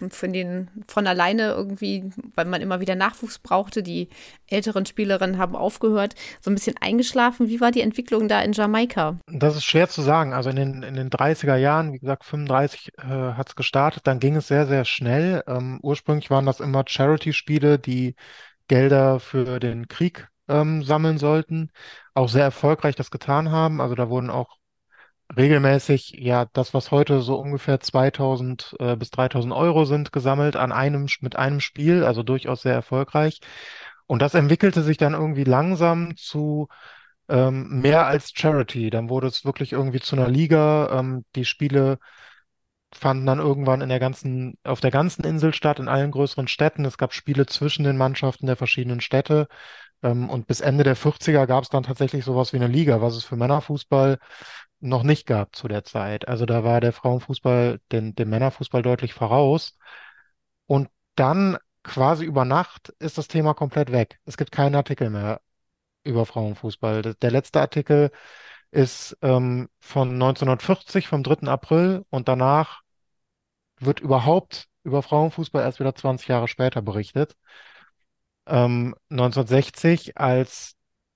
[0.10, 3.84] von den von alleine irgendwie, weil man immer wieder Nachwuchs brauchte.
[3.84, 4.10] Die
[4.47, 7.47] älteren Spielerinnen haben aufgehört, so ein bisschen eingeschlafen.
[7.47, 9.17] Wie war die Entwicklung da in Jamaika?
[9.27, 10.34] Das ist schwer zu sagen.
[10.34, 14.19] Also in den, in den 30er Jahren, wie gesagt, 35 äh, hat es gestartet, dann
[14.19, 15.43] ging es sehr, sehr schnell.
[15.47, 18.15] Ähm, ursprünglich waren das immer Charity-Spiele, die
[18.67, 21.71] Gelder für den Krieg ähm, sammeln sollten,
[22.13, 23.82] auch sehr erfolgreich das getan haben.
[23.82, 24.58] Also da wurden auch
[25.35, 30.71] regelmäßig, ja, das, was heute so ungefähr 2000 äh, bis 3000 Euro sind, gesammelt an
[30.71, 33.39] einem, mit einem Spiel, also durchaus sehr erfolgreich.
[34.05, 36.67] Und das entwickelte sich dann irgendwie langsam zu
[37.29, 38.89] ähm, mehr als Charity.
[38.89, 40.99] Dann wurde es wirklich irgendwie zu einer Liga.
[40.99, 41.99] Ähm, die Spiele
[42.93, 46.85] fanden dann irgendwann in der ganzen, auf der ganzen Insel statt, in allen größeren Städten.
[46.85, 49.47] Es gab Spiele zwischen den Mannschaften der verschiedenen Städte.
[50.03, 53.15] Ähm, und bis Ende der 40er gab es dann tatsächlich sowas wie eine Liga, was
[53.15, 54.19] es für Männerfußball
[54.83, 56.27] noch nicht gab zu der Zeit.
[56.27, 59.77] Also da war der Frauenfußball dem, dem Männerfußball deutlich voraus.
[60.67, 64.19] Und dann quasi über Nacht ist das Thema komplett weg.
[64.25, 65.41] Es gibt keinen Artikel mehr
[66.03, 67.15] über Frauenfußball.
[67.15, 68.11] Der letzte Artikel
[68.71, 71.47] ist ähm, von 1940, vom 3.
[71.47, 72.81] April und danach
[73.79, 77.35] wird überhaupt über Frauenfußball erst wieder 20 Jahre später berichtet.
[78.45, 80.75] Ähm, 1960, als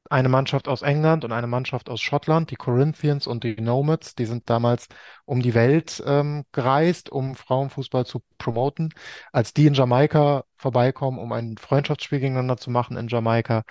[0.09, 4.25] eine Mannschaft aus England und eine Mannschaft aus Schottland, die Corinthians und die Nomads, die
[4.25, 4.87] sind damals
[5.25, 8.93] um die Welt ähm, gereist, um Frauenfußball zu promoten.
[9.31, 13.63] Als die in Jamaika vorbeikommen, um ein Freundschaftsspiel gegeneinander zu machen in Jamaika,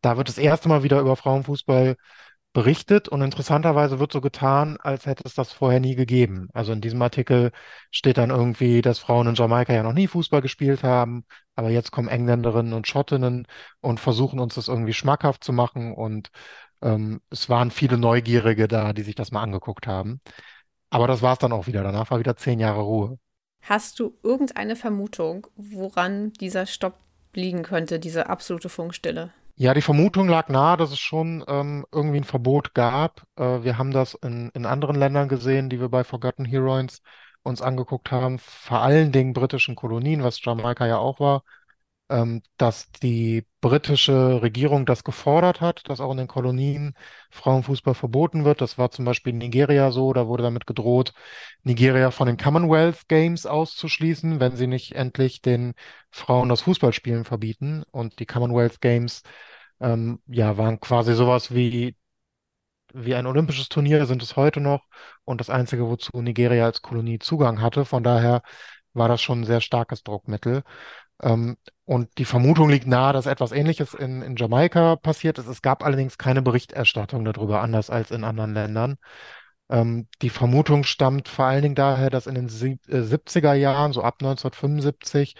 [0.00, 1.96] da wird das erste Mal wieder über Frauenfußball
[2.52, 6.48] berichtet und interessanterweise wird so getan, als hätte es das vorher nie gegeben.
[6.52, 7.52] Also in diesem Artikel
[7.90, 11.92] steht dann irgendwie, dass Frauen in Jamaika ja noch nie Fußball gespielt haben, aber jetzt
[11.92, 13.46] kommen Engländerinnen und Schottinnen
[13.80, 16.30] und versuchen uns das irgendwie schmackhaft zu machen und
[16.82, 20.20] ähm, es waren viele Neugierige da, die sich das mal angeguckt haben.
[20.90, 21.82] Aber das war es dann auch wieder.
[21.82, 23.18] Danach war wieder zehn Jahre Ruhe.
[23.62, 26.98] Hast du irgendeine Vermutung, woran dieser Stopp
[27.32, 29.32] liegen könnte, diese absolute Funkstille?
[29.62, 33.24] Ja, die Vermutung lag nahe, dass es schon ähm, irgendwie ein Verbot gab.
[33.36, 37.02] Äh, wir haben das in, in anderen Ländern gesehen, die wir bei Forgotten Heroes
[37.42, 41.42] uns angeguckt haben, vor allen Dingen britischen Kolonien, was Jamaika ja auch war,
[42.56, 46.94] dass die britische Regierung das gefordert hat, dass auch in den Kolonien
[47.30, 48.60] Frauenfußball verboten wird.
[48.60, 51.12] Das war zum Beispiel in Nigeria so, da wurde damit gedroht,
[51.62, 55.74] Nigeria von den Commonwealth Games auszuschließen, wenn sie nicht endlich den
[56.10, 57.84] Frauen das Fußballspielen verbieten.
[57.92, 59.22] Und die Commonwealth Games
[59.80, 61.96] ähm, ja, waren quasi sowas wie
[62.92, 64.86] wie ein olympisches Turnier sind es heute noch
[65.24, 67.84] und das einzige, wozu Nigeria als Kolonie Zugang hatte.
[67.84, 68.42] Von daher
[68.92, 70.62] war das schon ein sehr starkes Druckmittel.
[71.22, 75.48] Ähm, und die Vermutung liegt nahe, dass etwas Ähnliches in, in Jamaika passiert ist.
[75.48, 78.96] Es gab allerdings keine Berichterstattung darüber, anders als in anderen Ländern.
[79.68, 83.92] Ähm, die Vermutung stammt vor allen Dingen daher, dass in den sieb äh, 70er Jahren,
[83.92, 85.36] so ab 1975,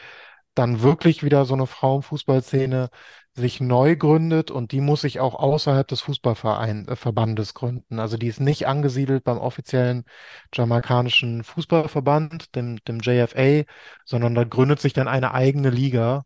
[0.55, 2.91] dann wirklich wieder so eine Frauenfußballszene
[3.35, 8.01] sich neu gründet und die muss sich auch außerhalb des Fußballverbandes äh, gründen.
[8.01, 10.05] Also die ist nicht angesiedelt beim offiziellen
[10.53, 13.65] jamaikanischen Fußballverband, dem, dem JFA,
[14.05, 16.25] sondern da gründet sich dann eine eigene Liga,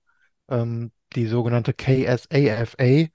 [0.49, 3.09] ähm, die sogenannte KSAFA,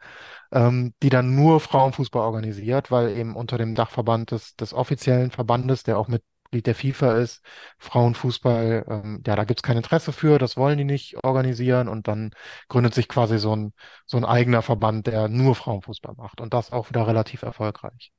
[0.51, 5.83] ähm, die dann nur Frauenfußball organisiert, weil eben unter dem Dachverband des, des offiziellen Verbandes,
[5.83, 7.41] der auch mit Mitglied der FIFA ist,
[7.77, 12.07] Frauenfußball, ähm, ja, da gibt es kein Interesse für, das wollen die nicht organisieren und
[12.07, 12.31] dann
[12.69, 13.73] gründet sich quasi so ein,
[14.07, 18.11] so ein eigener Verband, der nur Frauenfußball macht und das auch wieder relativ erfolgreich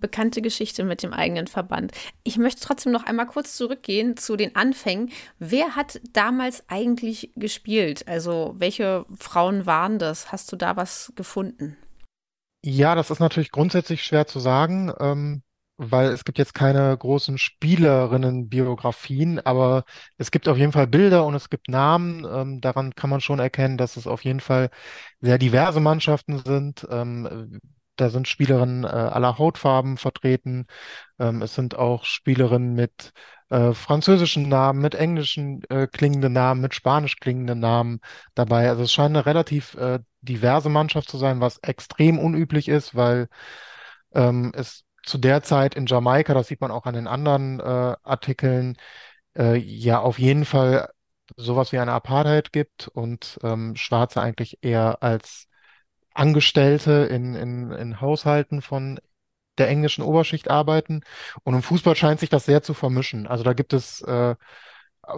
[0.00, 1.92] bekannte Geschichte mit dem eigenen Verband.
[2.24, 5.12] Ich möchte trotzdem noch einmal kurz zurückgehen zu den Anfängen.
[5.38, 8.08] Wer hat damals eigentlich gespielt?
[8.08, 10.32] Also welche Frauen waren das?
[10.32, 11.76] Hast du da was gefunden?
[12.64, 14.92] Ja, das ist natürlich grundsätzlich schwer zu sagen.
[14.98, 15.42] Ähm,
[15.76, 19.84] weil es gibt jetzt keine großen Spielerinnenbiografien, aber
[20.18, 22.24] es gibt auf jeden Fall Bilder und es gibt Namen.
[22.30, 24.70] Ähm, daran kann man schon erkennen, dass es auf jeden Fall
[25.20, 26.86] sehr diverse Mannschaften sind.
[26.90, 27.60] Ähm,
[27.96, 30.66] da sind Spielerinnen äh, aller Hautfarben vertreten.
[31.18, 33.12] Ähm, es sind auch Spielerinnen mit
[33.50, 38.00] äh, französischen Namen, mit englischen äh, klingenden Namen, mit spanisch klingenden Namen
[38.34, 38.68] dabei.
[38.68, 43.28] Also es scheint eine relativ äh, diverse Mannschaft zu sein, was extrem unüblich ist, weil
[44.14, 47.96] ähm, es zu der Zeit in Jamaika, das sieht man auch an den anderen äh,
[48.02, 48.76] Artikeln,
[49.36, 50.90] äh, ja auf jeden Fall
[51.36, 55.48] sowas wie eine Apartheid gibt und ähm, Schwarze eigentlich eher als
[56.14, 59.00] Angestellte in, in, in Haushalten von
[59.58, 61.02] der englischen Oberschicht arbeiten.
[61.44, 63.26] Und im Fußball scheint sich das sehr zu vermischen.
[63.26, 64.34] Also da gibt es äh,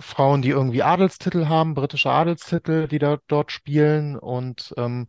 [0.00, 5.08] Frauen, die irgendwie Adelstitel haben, britische Adelstitel, die da dort spielen und ähm,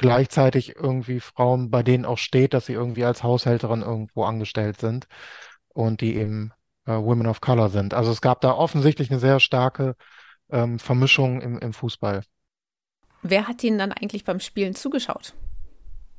[0.00, 5.06] gleichzeitig irgendwie Frauen, bei denen auch steht, dass sie irgendwie als Haushälterin irgendwo angestellt sind
[5.68, 6.52] und die eben
[6.86, 7.92] äh, Women of Color sind.
[7.92, 9.96] Also es gab da offensichtlich eine sehr starke
[10.50, 12.22] ähm, Vermischung im, im Fußball.
[13.22, 15.34] Wer hat Ihnen dann eigentlich beim Spielen zugeschaut?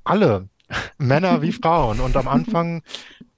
[0.04, 0.48] Alle,
[1.00, 2.00] Männer wie Frauen.
[2.00, 2.84] Und am Anfang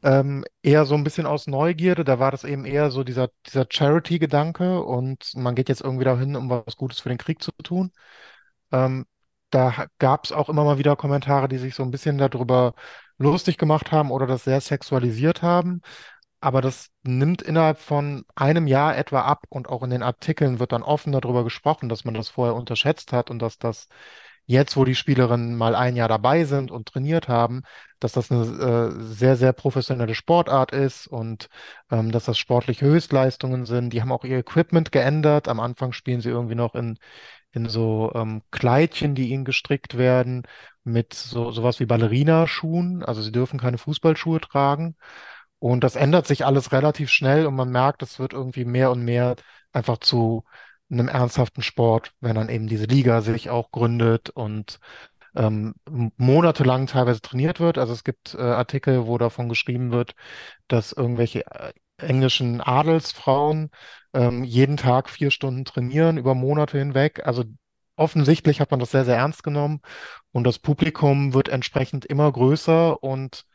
[0.04, 3.66] ähm, eher so ein bisschen aus Neugierde, da war das eben eher so dieser, dieser
[3.70, 7.94] Charity-Gedanke und man geht jetzt irgendwie dahin, um was Gutes für den Krieg zu tun.
[8.74, 9.06] Ähm,
[9.54, 12.74] da gab es auch immer mal wieder Kommentare, die sich so ein bisschen darüber
[13.18, 15.82] lustig gemacht haben oder das sehr sexualisiert haben.
[16.42, 20.74] Aber das nimmt innerhalb von einem Jahr etwa ab und auch in den Artikeln wird
[20.74, 23.88] dann offen darüber gesprochen, dass man das vorher unterschätzt hat und dass das
[24.46, 27.64] jetzt, wo die Spielerinnen mal ein Jahr dabei sind und trainiert haben,
[28.00, 31.48] dass das eine äh, sehr, sehr professionelle Sportart ist und
[31.92, 33.92] ähm, dass das sportliche Höchstleistungen sind.
[33.92, 35.48] Die haben auch ihr Equipment geändert.
[35.48, 36.98] Am Anfang spielen sie irgendwie noch in,
[37.54, 40.44] in so ähm, Kleidchen, die ihnen gestrickt werden,
[40.84, 43.04] mit so sowas wie Ballerinaschuhen.
[43.04, 44.96] Also sie dürfen keine Fußballschuhe tragen.
[45.60, 49.04] Und das ändert sich alles relativ schnell und man merkt, es wird irgendwie mehr und
[49.06, 49.36] mehr
[49.72, 50.44] einfach zu
[50.92, 54.80] einem ernsthaften Sport, wenn dann eben diese Liga sich auch gründet und
[55.36, 55.76] ähm,
[56.18, 57.78] monatelang teilweise trainiert wird.
[57.78, 60.16] Also es gibt äh, Artikel, wo davon geschrieben wird,
[60.68, 63.70] dass irgendwelche äh, englischen Adelsfrauen
[64.14, 67.26] ähm, jeden Tag vier Stunden trainieren über Monate hinweg.
[67.26, 67.44] Also
[67.96, 69.82] offensichtlich hat man das sehr, sehr ernst genommen
[70.32, 73.46] und das Publikum wird entsprechend immer größer und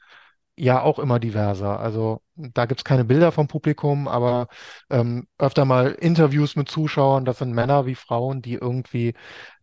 [0.57, 1.81] ja auch immer diverser.
[1.81, 4.48] Also da gibt's keine Bilder vom Publikum, aber
[4.90, 7.24] ähm, öfter mal Interviews mit Zuschauern.
[7.24, 9.14] Das sind Männer wie Frauen, die irgendwie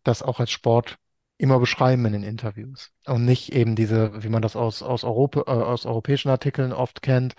[0.04, 0.98] das auch als Sport
[1.38, 2.92] immer beschreiben in den Interviews.
[3.06, 7.02] Und nicht eben diese, wie man das aus, aus, Europa, äh, aus europäischen Artikeln oft
[7.02, 7.36] kennt,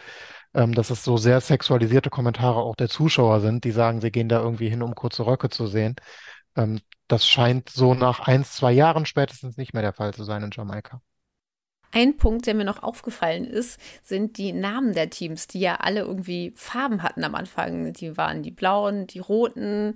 [0.56, 4.28] ähm, dass es so sehr sexualisierte Kommentare auch der Zuschauer sind, die sagen, sie gehen
[4.28, 5.96] da irgendwie hin, um kurze Röcke zu sehen.
[6.56, 10.42] Ähm, das scheint so nach eins, zwei Jahren spätestens nicht mehr der Fall zu sein
[10.42, 11.02] in Jamaika.
[11.92, 16.00] Ein Punkt, der mir noch aufgefallen ist, sind die Namen der Teams, die ja alle
[16.00, 17.92] irgendwie Farben hatten am Anfang.
[17.92, 19.94] Die waren die blauen, die roten.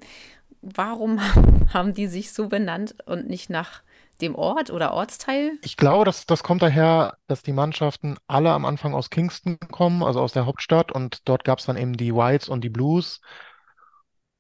[0.61, 1.21] Warum
[1.73, 3.83] haben die sich so benannt und nicht nach
[4.23, 5.53] dem Ort oder Ortsteil?
[5.63, 10.03] Ich glaube, das, das kommt daher, dass die Mannschaften alle am Anfang aus Kingston kommen,
[10.03, 10.93] also aus der Hauptstadt.
[10.93, 13.21] Und dort gab es dann eben die Whites und die Blues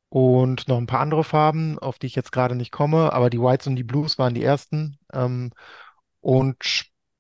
[0.09, 3.12] und noch ein paar andere Farben, auf die ich jetzt gerade nicht komme.
[3.12, 4.99] Aber die Whites und die Blues waren die ersten.
[5.12, 5.53] Ähm,
[6.21, 6.57] und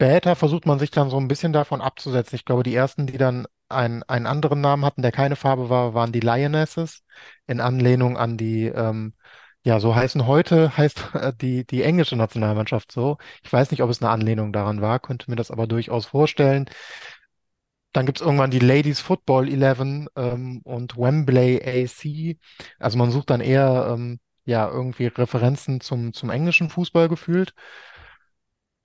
[0.00, 2.34] Später versucht man sich dann so ein bisschen davon abzusetzen.
[2.34, 5.92] Ich glaube, die ersten, die dann einen, einen anderen Namen hatten, der keine Farbe war,
[5.92, 7.04] waren die Lionesses,
[7.46, 9.12] in Anlehnung an die, ähm,
[9.62, 13.18] ja, so heißen heute, heißt äh, die, die englische Nationalmannschaft so.
[13.44, 16.66] Ich weiß nicht, ob es eine Anlehnung daran war, könnte mir das aber durchaus vorstellen.
[17.92, 22.38] Dann gibt es irgendwann die Ladies Football 11 ähm, und Wembley AC.
[22.78, 27.52] Also man sucht dann eher ähm, ja irgendwie Referenzen zum, zum englischen Fußball gefühlt.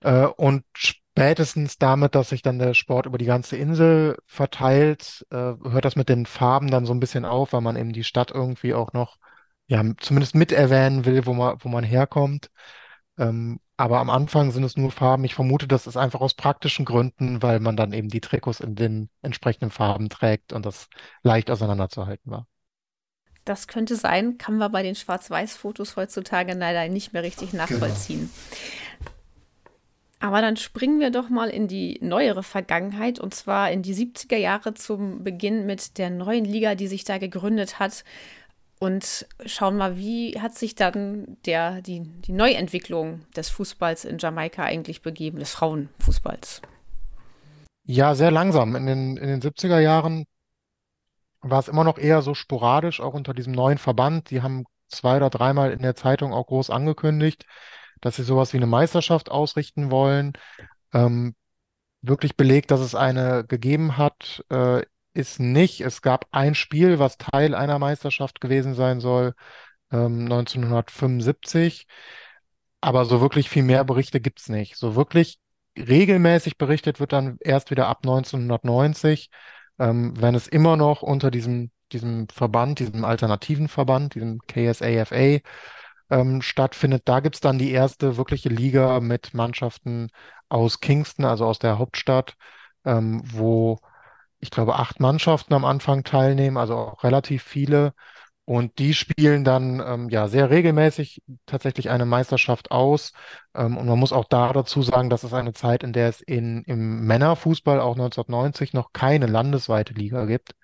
[0.00, 5.36] Äh, und spätestens damit, dass sich dann der Sport über die ganze Insel verteilt, äh,
[5.36, 8.30] hört das mit den Farben dann so ein bisschen auf, weil man eben die Stadt
[8.30, 9.16] irgendwie auch noch,
[9.66, 12.50] ja, zumindest mit erwähnen will, wo man, wo man herkommt.
[13.18, 15.24] Ähm, aber am Anfang sind es nur Farben.
[15.24, 18.74] Ich vermute, das ist einfach aus praktischen Gründen, weil man dann eben die Trikots in
[18.74, 20.88] den entsprechenden Farben trägt und das
[21.22, 22.46] leicht auseinanderzuhalten war.
[23.44, 27.64] Das könnte sein, kann man bei den Schwarz-Weiß-Fotos heutzutage leider nicht mehr richtig genau.
[27.64, 28.30] nachvollziehen.
[28.98, 29.10] Genau.
[30.18, 34.36] Aber dann springen wir doch mal in die neuere Vergangenheit und zwar in die 70er
[34.36, 38.02] Jahre zum Beginn mit der neuen Liga, die sich da gegründet hat.
[38.78, 44.64] Und schauen mal, wie hat sich dann der, die, die Neuentwicklung des Fußballs in Jamaika
[44.64, 46.60] eigentlich begeben, des Frauenfußballs?
[47.84, 48.76] Ja, sehr langsam.
[48.76, 50.26] In den, in den 70er Jahren
[51.40, 54.30] war es immer noch eher so sporadisch, auch unter diesem neuen Verband.
[54.30, 57.46] Die haben zwei oder dreimal in der Zeitung auch groß angekündigt,
[58.00, 60.34] dass sie sowas wie eine Meisterschaft ausrichten wollen.
[60.92, 61.34] Ähm,
[62.02, 64.82] wirklich belegt, dass es eine gegeben hat, äh,
[65.16, 65.80] ist nicht.
[65.80, 69.34] Es gab ein Spiel, was Teil einer Meisterschaft gewesen sein soll,
[69.92, 71.86] ähm, 1975.
[72.80, 74.76] Aber so wirklich viel mehr Berichte gibt's nicht.
[74.76, 75.38] So wirklich
[75.78, 79.30] regelmäßig berichtet wird dann erst wieder ab 1990,
[79.78, 85.40] ähm, wenn es immer noch unter diesem, diesem Verband, diesem alternativen Verband, diesem KSAFA,
[86.10, 87.02] ähm, stattfindet.
[87.06, 90.08] Da gibt's dann die erste wirkliche Liga mit Mannschaften
[90.48, 92.36] aus Kingston, also aus der Hauptstadt,
[92.84, 93.78] ähm, wo
[94.46, 97.94] ich glaube acht Mannschaften am Anfang teilnehmen, also auch relativ viele.
[98.44, 103.12] Und die spielen dann ähm, ja sehr regelmäßig tatsächlich eine Meisterschaft aus.
[103.56, 106.20] Ähm, und man muss auch da dazu sagen, dass es eine Zeit, in der es
[106.20, 110.54] in, im Männerfußball auch 1990 noch keine landesweite Liga gibt.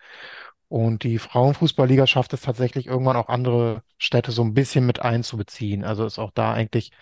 [0.68, 5.84] Und die Frauenfußballliga schafft es tatsächlich irgendwann auch andere Städte so ein bisschen mit einzubeziehen.
[5.84, 6.92] Also ist auch da eigentlich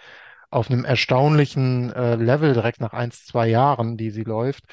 [0.51, 4.65] auf einem erstaunlichen äh, Level direkt nach eins, zwei Jahren, die sie läuft.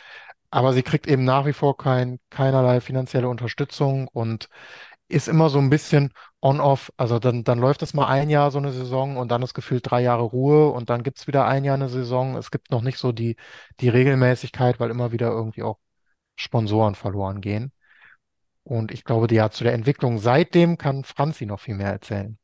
[0.50, 4.50] Aber sie kriegt eben nach wie vor kein, keinerlei finanzielle Unterstützung und
[5.10, 6.92] ist immer so ein bisschen on-off.
[6.98, 9.90] Also dann, dann läuft es mal ein Jahr so eine Saison und dann ist gefühlt
[9.90, 12.36] drei Jahre Ruhe und dann gibt es wieder ein Jahr eine Saison.
[12.38, 13.36] Es gibt noch nicht so die,
[13.80, 15.80] die Regelmäßigkeit, weil immer wieder irgendwie auch
[16.36, 17.72] Sponsoren verloren gehen.
[18.64, 22.38] Und ich glaube, ja, zu der Entwicklung seitdem kann Franzi noch viel mehr erzählen.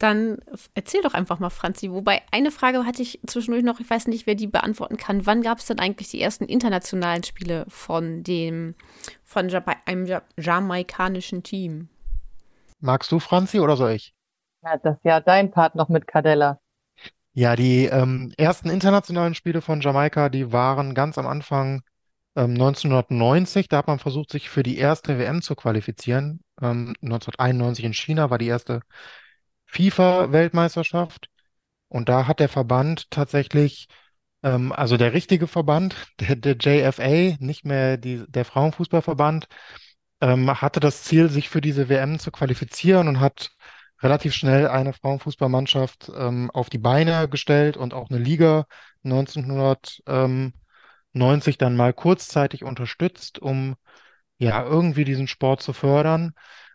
[0.00, 0.38] Dann
[0.74, 1.92] erzähl doch einfach mal, Franzi.
[1.92, 5.26] Wobei eine Frage hatte ich zwischendurch noch, ich weiß nicht, wer die beantworten kann.
[5.26, 8.74] Wann gab es denn eigentlich die ersten internationalen Spiele von dem,
[9.24, 9.50] von
[9.84, 11.90] einem jamaikanischen Team?
[12.80, 14.14] Magst du, Franzi, oder soll ich?
[14.62, 16.58] Ja, das ist ja dein Part noch mit Cadella.
[17.34, 21.82] Ja, die ähm, ersten internationalen Spiele von Jamaika, die waren ganz am Anfang
[22.36, 23.68] ähm, 1990.
[23.68, 26.40] Da hat man versucht, sich für die erste WM zu qualifizieren.
[26.62, 28.80] Ähm, 1991 in China war die erste
[29.70, 31.28] FIFA-Weltmeisterschaft.
[31.88, 33.88] Und da hat der Verband tatsächlich,
[34.42, 39.46] ähm, also der richtige Verband, der, der JFA, nicht mehr die, der Frauenfußballverband,
[40.20, 43.50] ähm, hatte das Ziel, sich für diese WM zu qualifizieren und hat
[44.02, 48.66] relativ schnell eine Frauenfußballmannschaft ähm, auf die Beine gestellt und auch eine Liga
[49.04, 53.76] 1990 dann mal kurzzeitig unterstützt, um
[54.38, 56.32] ja irgendwie diesen Sport zu fördern.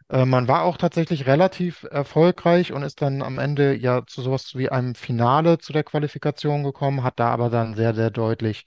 [0.10, 4.56] Äh, man war auch tatsächlich relativ erfolgreich und ist dann am Ende ja zu sowas
[4.56, 8.66] wie einem Finale zu der Qualifikation gekommen, hat da aber dann sehr, sehr deutlich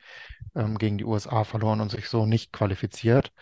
[0.54, 3.32] ähm, gegen die USA verloren und sich so nicht qualifiziert.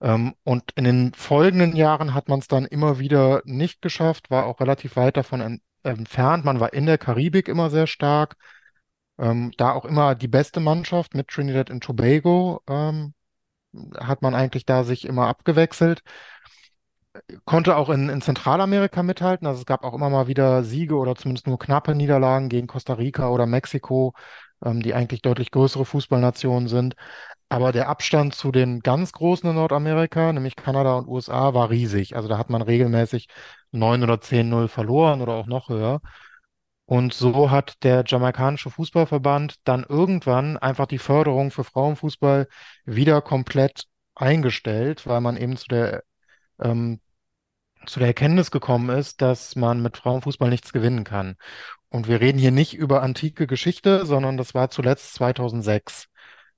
[0.00, 4.46] Ähm, und in den folgenden Jahren hat man es dann immer wieder nicht geschafft, war
[4.46, 6.44] auch relativ weit davon en entfernt.
[6.44, 8.36] Man war in der Karibik immer sehr stark.
[9.18, 13.14] Ähm, da auch immer die beste Mannschaft mit Trinidad und Tobago ähm,
[13.98, 16.02] hat man eigentlich da sich immer abgewechselt
[17.44, 19.46] konnte auch in, in Zentralamerika mithalten.
[19.46, 22.94] Also es gab auch immer mal wieder Siege oder zumindest nur knappe Niederlagen gegen Costa
[22.94, 24.14] Rica oder Mexiko,
[24.64, 26.94] ähm, die eigentlich deutlich größere Fußballnationen sind.
[27.48, 32.14] Aber der Abstand zu den ganz Großen in Nordamerika, nämlich Kanada und USA, war riesig.
[32.16, 33.28] Also da hat man regelmäßig
[33.72, 36.00] 9 oder 10-0 verloren oder auch noch höher.
[36.86, 42.48] Und so hat der jamaikanische Fußballverband dann irgendwann einfach die Förderung für Frauenfußball
[42.84, 46.02] wieder komplett eingestellt, weil man eben zu der
[46.60, 47.00] ähm,
[47.86, 51.36] zu der Erkenntnis gekommen ist, dass man mit Frauenfußball nichts gewinnen kann.
[51.88, 56.08] Und wir reden hier nicht über antike Geschichte, sondern das war zuletzt 2006.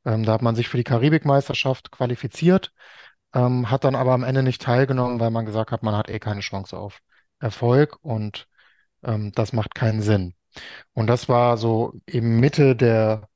[0.05, 2.73] Ähm, da hat man sich für die Karibikmeisterschaft qualifiziert,
[3.35, 6.19] ähm, hat dann aber am Ende nicht teilgenommen, weil man gesagt hat, man hat eh
[6.19, 7.01] keine Chance auf
[7.41, 8.49] Erfolg und
[9.05, 10.35] ähm, das macht keinen Sinn.
[10.95, 13.29] Und das war so eben Mitte der,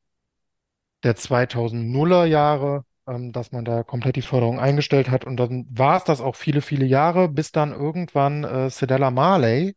[1.03, 5.25] der 2000er Jahre, ähm, dass man da komplett die Förderung eingestellt hat.
[5.25, 9.77] Und dann war es das auch viele, viele Jahre, bis dann irgendwann äh, Cedella Marley,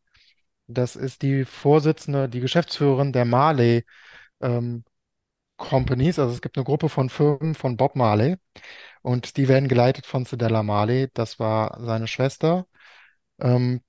[0.67, 3.85] das ist die Vorsitzende, die Geschäftsführerin der Marley
[4.41, 4.83] ähm,
[5.57, 8.37] Companies, also es gibt eine Gruppe von Firmen von Bob Marley
[9.01, 12.67] und die werden geleitet von Cedella Marley, das war seine Schwester.
[13.39, 13.81] Ähm,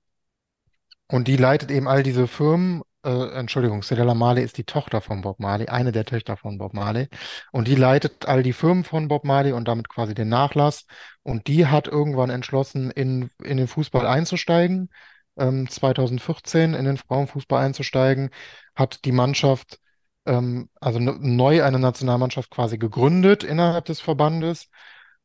[1.07, 5.21] und die leitet eben all diese Firmen äh, Entschuldigung, Cedella Marley ist die Tochter von
[5.21, 7.07] Bob Marley, eine der Töchter von Bob Marley.
[7.51, 10.85] Und die leitet all die Firmen von Bob Marley und damit quasi den Nachlass.
[11.23, 14.89] Und die hat irgendwann entschlossen, in, in den Fußball einzusteigen,
[15.37, 18.29] ähm, 2014 in den Frauenfußball einzusteigen,
[18.75, 19.79] hat die Mannschaft,
[20.25, 24.69] ähm, also neu eine Nationalmannschaft quasi gegründet innerhalb des Verbandes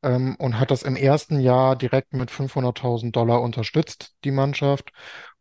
[0.02, 4.92] ähm, und hat das im ersten Jahr direkt mit 500.000 Dollar unterstützt, die Mannschaft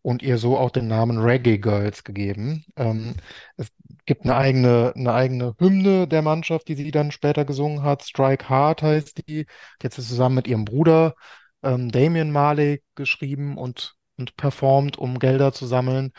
[0.06, 2.64] und ihr so auch den Namen Reggae Girls gegeben.
[2.76, 3.16] Ähm,
[3.58, 3.70] es
[4.06, 8.04] gibt eine eigene, eine eigene Hymne der Mannschaft, die sie dann später gesungen hat.
[8.04, 9.48] Strike Hard heißt die.
[9.82, 11.16] Jetzt ist zusammen mit ihrem Bruder
[11.64, 16.14] ähm, Damian Marley geschrieben und, und performt, um Gelder zu sammeln.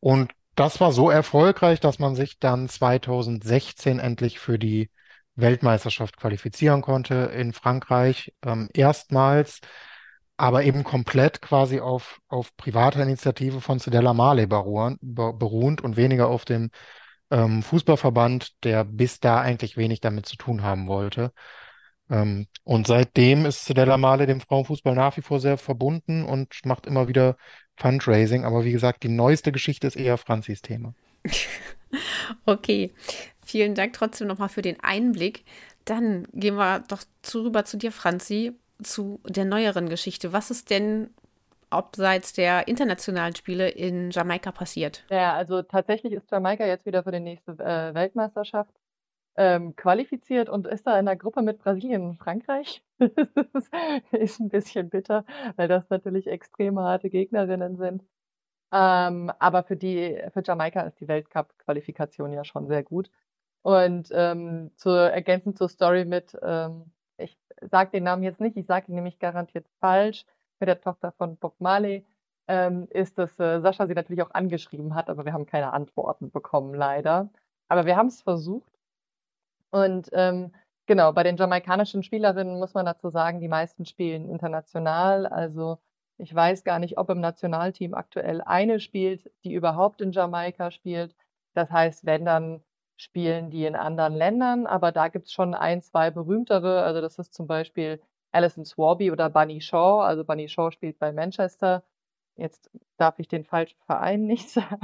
[0.00, 4.90] Und das war so erfolgreich, dass man sich dann 2016 endlich für die
[5.34, 8.34] Weltmeisterschaft qualifizieren konnte in Frankreich.
[8.44, 9.60] Ähm, erstmals
[10.42, 16.44] aber eben komplett quasi auf, auf privater Initiative von Cedella Marley beruhend und weniger auf
[16.44, 16.70] dem
[17.30, 21.32] ähm, Fußballverband, der bis da eigentlich wenig damit zu tun haben wollte.
[22.10, 26.88] Ähm, und seitdem ist Cedella Marley dem Frauenfußball nach wie vor sehr verbunden und macht
[26.88, 27.36] immer wieder
[27.76, 28.44] Fundraising.
[28.44, 30.92] Aber wie gesagt, die neueste Geschichte ist eher Franzis Thema.
[32.46, 32.90] okay,
[33.46, 35.44] vielen Dank trotzdem nochmal für den Einblick.
[35.84, 40.32] Dann gehen wir doch zu, rüber zu dir, Franzi zu der neueren Geschichte.
[40.32, 41.10] Was ist denn
[41.70, 45.04] abseits der internationalen Spiele in Jamaika passiert?
[45.10, 48.74] Ja, also tatsächlich ist Jamaika jetzt wieder für die nächste äh, Weltmeisterschaft
[49.36, 52.82] ähm, qualifiziert und ist da in der Gruppe mit Brasilien und Frankreich.
[52.98, 53.70] das
[54.10, 55.24] ist ein bisschen bitter,
[55.56, 58.02] weil das natürlich extrem harte Gegnerinnen sind.
[58.72, 63.10] Ähm, aber für die, für Jamaika ist die Weltcup-Qualifikation ja schon sehr gut.
[63.62, 66.90] Und ähm, zu, ergänzend zur Story mit ähm,
[67.22, 70.24] ich sage den Namen jetzt nicht, ich sage ihn nämlich garantiert falsch.
[70.60, 72.04] mit der Tochter von Bob Marley,
[72.48, 76.30] ähm, ist, dass äh, Sascha sie natürlich auch angeschrieben hat, aber wir haben keine Antworten
[76.30, 77.30] bekommen, leider.
[77.68, 78.72] Aber wir haben es versucht.
[79.70, 80.52] Und ähm,
[80.86, 85.26] genau, bei den jamaikanischen Spielerinnen muss man dazu sagen, die meisten spielen international.
[85.26, 85.78] Also
[86.18, 91.14] ich weiß gar nicht, ob im Nationalteam aktuell eine spielt, die überhaupt in Jamaika spielt.
[91.54, 92.62] Das heißt, wenn dann
[93.02, 96.82] spielen die in anderen Ländern, aber da gibt es schon ein, zwei berühmtere.
[96.82, 98.00] Also das ist zum Beispiel
[98.32, 100.02] Alison Swarby oder Bunny Shaw.
[100.02, 101.84] Also Bunny Shaw spielt bei Manchester.
[102.36, 104.78] Jetzt darf ich den falschen Verein nicht sagen.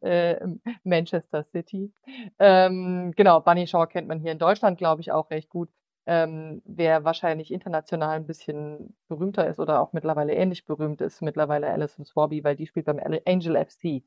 [0.00, 0.36] äh,
[0.84, 1.92] Manchester City.
[2.38, 5.70] Ähm, genau, Bunny Shaw kennt man hier in Deutschland, glaube ich, auch recht gut.
[6.06, 11.68] Ähm, wer wahrscheinlich international ein bisschen berühmter ist oder auch mittlerweile ähnlich berühmt ist, mittlerweile
[11.68, 14.02] Alison Swarby, weil die spielt beim Angel FC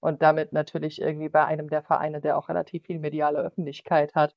[0.00, 4.34] und damit natürlich irgendwie bei einem der Vereine, der auch relativ viel mediale Öffentlichkeit hat.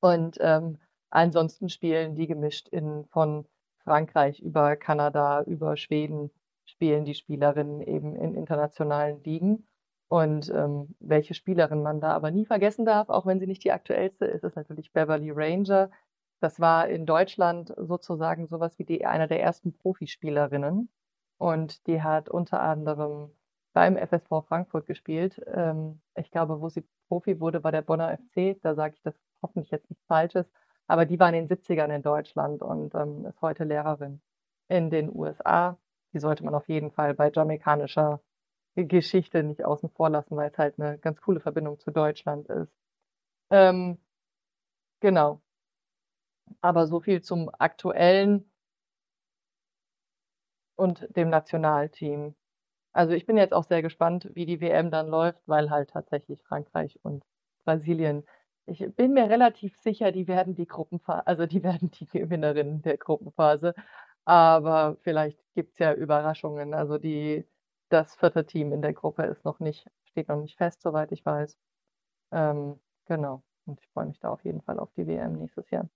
[0.00, 0.78] Und ähm,
[1.10, 3.46] ansonsten spielen die gemischt in von
[3.84, 6.30] Frankreich über Kanada, über Schweden
[6.64, 9.66] spielen die Spielerinnen eben in internationalen Ligen.
[10.08, 13.72] Und ähm, welche Spielerin man da aber nie vergessen darf, auch wenn sie nicht die
[13.72, 15.90] aktuellste ist, ist natürlich Beverly Ranger.
[16.40, 20.88] Das war in Deutschland sozusagen sowas wie die, eine der ersten Profispielerinnen.
[21.38, 23.30] Und die hat unter anderem
[23.72, 25.40] beim FSV Frankfurt gespielt.
[25.46, 28.60] Ähm, ich glaube, wo sie Profi wurde, war der Bonner FC.
[28.62, 30.46] Da sage ich das hoffentlich jetzt nichts Falsches.
[30.86, 34.20] Aber die war in den 70ern in Deutschland und ähm, ist heute Lehrerin
[34.68, 35.78] in den USA.
[36.12, 38.20] Die sollte man auf jeden Fall bei jamaikanischer
[38.76, 42.72] Geschichte nicht außen vor lassen, weil es halt eine ganz coole Verbindung zu Deutschland ist.
[43.50, 43.98] Ähm,
[45.00, 45.42] genau.
[46.60, 48.50] Aber so viel zum aktuellen
[50.76, 52.34] und dem Nationalteam.
[52.92, 56.42] Also ich bin jetzt auch sehr gespannt, wie die WM dann läuft, weil halt tatsächlich
[56.42, 57.24] Frankreich und
[57.64, 58.24] Brasilien,
[58.66, 62.98] ich bin mir relativ sicher, die werden die Gruppenphase, also die werden die Gewinnerinnen der
[62.98, 63.74] Gruppenphase.
[64.24, 66.74] Aber vielleicht gibt es ja Überraschungen.
[66.74, 67.46] Also die,
[67.88, 71.24] das vierte Team in der Gruppe ist noch nicht, steht noch nicht fest, soweit ich
[71.24, 71.56] weiß.
[72.32, 73.42] Ähm, genau.
[73.66, 75.88] Und ich freue mich da auf jeden Fall auf die WM nächstes Jahr.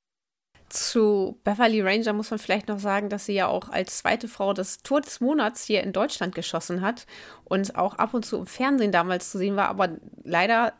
[0.68, 4.52] Zu Beverly Ranger muss man vielleicht noch sagen, dass sie ja auch als zweite Frau
[4.52, 7.06] das Tor des Monats hier in Deutschland geschossen hat
[7.44, 9.90] und auch ab und zu im Fernsehen damals zu sehen war, aber
[10.24, 10.72] leider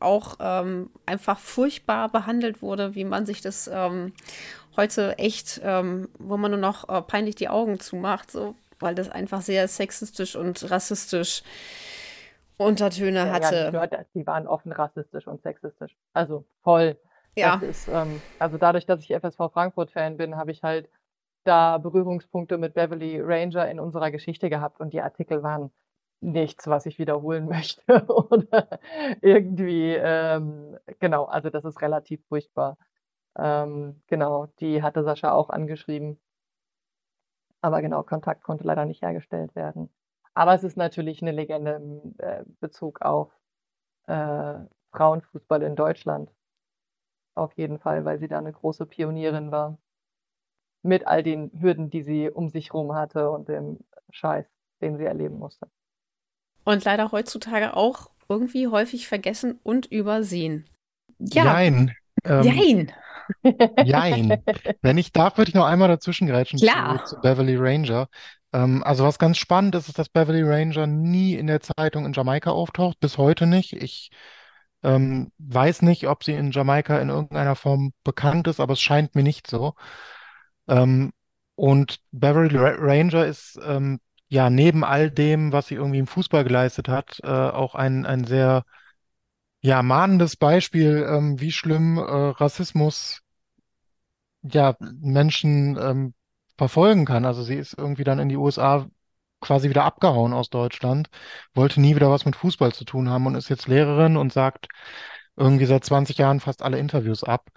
[0.00, 4.12] auch ähm, einfach furchtbar behandelt wurde, wie man sich das ähm,
[4.76, 9.08] heute echt, ähm, wo man nur noch äh, peinlich die Augen zumacht, so, weil das
[9.08, 11.42] einfach sehr sexistisch und rassistisch
[12.58, 13.70] Untertöne ja, hatte.
[13.72, 15.96] Ja, die waren offen rassistisch und sexistisch.
[16.12, 16.96] Also voll.
[17.40, 17.56] Ja.
[17.56, 20.90] Ist, ähm, also dadurch, dass ich FSV Frankfurt-Fan bin, habe ich halt
[21.44, 25.70] da Berührungspunkte mit Beverly Ranger in unserer Geschichte gehabt und die Artikel waren
[26.20, 28.80] nichts, was ich wiederholen möchte oder
[29.22, 32.76] irgendwie, ähm, genau, also das ist relativ furchtbar.
[33.38, 36.20] Ähm, genau, die hatte Sascha auch angeschrieben.
[37.60, 39.90] Aber genau, Kontakt konnte leider nicht hergestellt werden.
[40.34, 43.32] Aber es ist natürlich eine Legende im äh, Bezug auf
[44.06, 44.54] äh,
[44.92, 46.30] Frauenfußball in Deutschland
[47.38, 49.78] auf jeden Fall, weil sie da eine große Pionierin war.
[50.82, 53.78] Mit all den Hürden, die sie um sich rum hatte und dem
[54.10, 54.46] Scheiß,
[54.80, 55.68] den sie erleben musste.
[56.64, 60.68] Und leider heutzutage auch irgendwie häufig vergessen und übersehen.
[61.18, 61.44] Ja.
[61.44, 61.94] Jein.
[62.24, 62.92] Ähm, Jein.
[63.84, 64.42] Jein.
[64.82, 67.04] Wenn ich darf, würde ich noch einmal dazwischen grätschen Klar.
[67.04, 68.08] Zu, zu Beverly Ranger.
[68.52, 72.12] Ähm, also was ganz spannend ist, ist, dass Beverly Ranger nie in der Zeitung in
[72.12, 73.72] Jamaika auftaucht, bis heute nicht.
[73.72, 74.10] Ich
[74.82, 79.14] ähm, weiß nicht, ob sie in Jamaika in irgendeiner Form bekannt ist, aber es scheint
[79.14, 79.74] mir nicht so.
[80.68, 81.12] Ähm,
[81.56, 86.88] und Beverly Ranger ist ähm, ja neben all dem, was sie irgendwie im Fußball geleistet
[86.88, 88.64] hat, äh, auch ein, ein sehr
[89.60, 93.22] ja, mahnendes Beispiel, ähm, wie schlimm äh, Rassismus
[94.42, 96.14] ja Menschen ähm,
[96.56, 97.24] verfolgen kann.
[97.24, 98.88] Also sie ist irgendwie dann in die USA
[99.40, 101.08] quasi wieder abgehauen aus Deutschland,
[101.54, 104.68] wollte nie wieder was mit Fußball zu tun haben und ist jetzt Lehrerin und sagt
[105.36, 107.48] irgendwie seit 20 Jahren fast alle Interviews ab.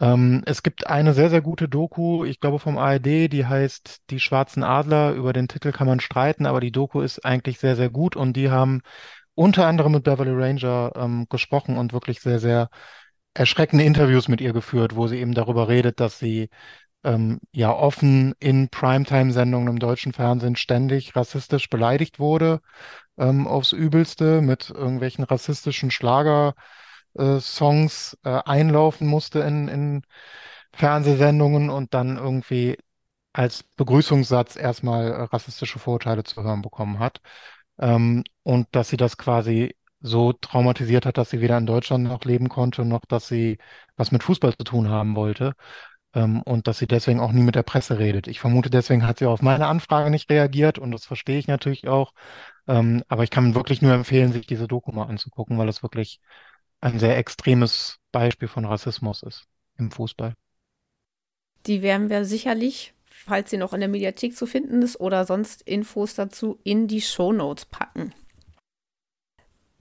[0.00, 4.20] Ähm, es gibt eine sehr, sehr gute Doku, ich glaube vom ARD, die heißt Die
[4.20, 5.12] Schwarzen Adler.
[5.12, 8.34] Über den Titel kann man streiten, aber die Doku ist eigentlich sehr, sehr gut und
[8.36, 8.82] die haben
[9.34, 12.68] unter anderem mit Beverly Ranger ähm, gesprochen und wirklich sehr, sehr
[13.34, 16.50] erschreckende Interviews mit ihr geführt, wo sie eben darüber redet, dass sie
[17.04, 22.60] ähm, ja offen in Primetime-Sendungen im deutschen Fernsehen ständig rassistisch beleidigt wurde,
[23.18, 30.02] ähm, aufs Übelste, mit irgendwelchen rassistischen Schlager-Songs äh, äh, einlaufen musste in, in
[30.74, 32.78] Fernsehsendungen und dann irgendwie
[33.32, 37.20] als Begrüßungssatz erstmal äh, rassistische Vorurteile zu hören bekommen hat.
[37.78, 42.24] Ähm, und dass sie das quasi so traumatisiert hat, dass sie weder in Deutschland noch
[42.24, 43.58] leben konnte, noch dass sie
[43.96, 45.54] was mit Fußball zu tun haben wollte.
[46.14, 48.26] Ähm, und dass sie deswegen auch nie mit der Presse redet.
[48.26, 51.88] Ich vermute, deswegen hat sie auf meine Anfrage nicht reagiert und das verstehe ich natürlich
[51.88, 52.12] auch.
[52.68, 56.20] Ähm, aber ich kann wirklich nur empfehlen, sich diese Doku mal anzugucken, weil es wirklich
[56.80, 59.44] ein sehr extremes Beispiel von Rassismus ist
[59.78, 60.34] im Fußball.
[61.66, 65.62] Die werden wir sicherlich, falls sie noch in der Mediathek zu finden ist oder sonst
[65.62, 68.12] Infos dazu, in die Shownotes packen.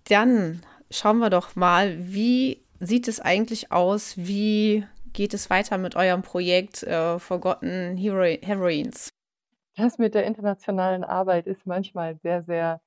[0.06, 0.62] Dann
[0.92, 4.14] schauen wir doch mal, wie sieht es eigentlich aus?
[4.18, 9.14] Wie geht es weiter mit eurem Projekt äh, Forgotten Hero Heroines?
[9.76, 12.82] Das mit der internationalen Arbeit ist manchmal sehr, sehr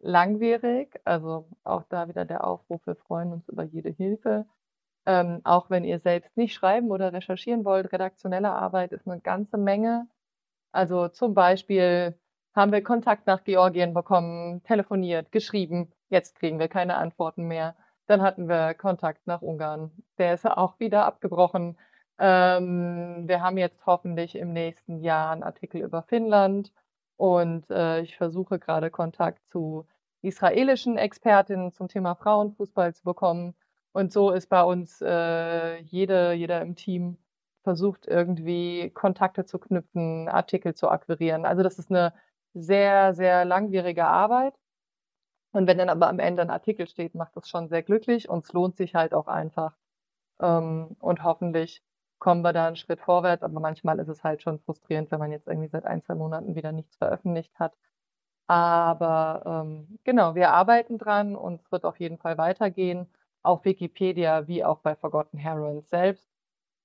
[0.00, 1.00] langwierig.
[1.04, 4.46] Also auch da wieder der Aufruf, wir freuen uns über jede Hilfe.
[5.04, 9.58] Ähm, auch wenn ihr selbst nicht schreiben oder recherchieren wollt, redaktionelle Arbeit ist eine ganze
[9.58, 10.06] Menge.
[10.70, 12.16] Also zum Beispiel
[12.54, 15.92] haben wir Kontakt nach Georgien bekommen, telefoniert, geschrieben.
[16.08, 17.74] Jetzt kriegen wir keine Antworten mehr.
[18.12, 19.90] Dann hatten wir Kontakt nach Ungarn.
[20.18, 21.78] Der ist auch wieder abgebrochen.
[22.18, 26.74] Ähm, wir haben jetzt hoffentlich im nächsten Jahr einen Artikel über Finnland
[27.16, 29.86] und äh, ich versuche gerade Kontakt zu
[30.20, 33.54] israelischen Expertinnen zum Thema Frauenfußball zu bekommen.
[33.92, 37.16] Und so ist bei uns äh, jede, jeder im Team
[37.64, 41.46] versucht irgendwie Kontakte zu knüpfen, Artikel zu akquirieren.
[41.46, 42.12] Also das ist eine
[42.52, 44.52] sehr, sehr langwierige Arbeit.
[45.52, 48.44] Und wenn dann aber am Ende ein Artikel steht, macht das schon sehr glücklich und
[48.44, 49.76] es lohnt sich halt auch einfach.
[50.40, 51.82] Ähm, und hoffentlich
[52.18, 55.32] kommen wir da einen Schritt vorwärts, aber manchmal ist es halt schon frustrierend, wenn man
[55.32, 57.74] jetzt irgendwie seit ein, zwei Monaten wieder nichts veröffentlicht hat.
[58.46, 63.08] Aber ähm, genau, wir arbeiten dran und es wird auf jeden Fall weitergehen,
[63.42, 66.28] auf Wikipedia wie auch bei Forgotten Heroines selbst.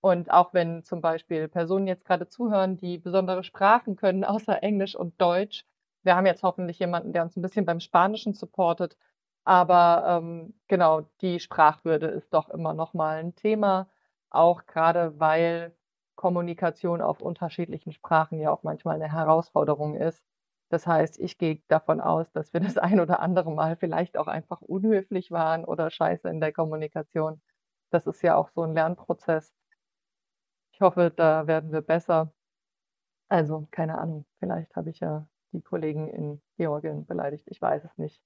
[0.01, 4.95] Und auch wenn zum Beispiel Personen jetzt gerade zuhören, die besondere Sprachen können, außer Englisch
[4.95, 5.65] und Deutsch,
[6.03, 8.97] wir haben jetzt hoffentlich jemanden, der uns ein bisschen beim Spanischen supportet.
[9.43, 13.87] Aber ähm, genau, die Sprachwürde ist doch immer noch mal ein Thema
[14.29, 15.75] auch gerade weil
[16.15, 20.23] Kommunikation auf unterschiedlichen Sprachen ja auch manchmal eine Herausforderung ist.
[20.69, 24.27] Das heißt, ich gehe davon aus, dass wir das ein oder andere Mal vielleicht auch
[24.27, 27.41] einfach unhöflich waren oder scheiße in der Kommunikation.
[27.91, 29.53] Das ist ja auch so ein Lernprozess.
[30.71, 32.31] Ich hoffe, da werden wir besser.
[33.29, 35.27] Also, keine Ahnung, vielleicht habe ich ja
[35.57, 38.21] die Kollegen in Georgien beleidigt, ich weiß es nicht.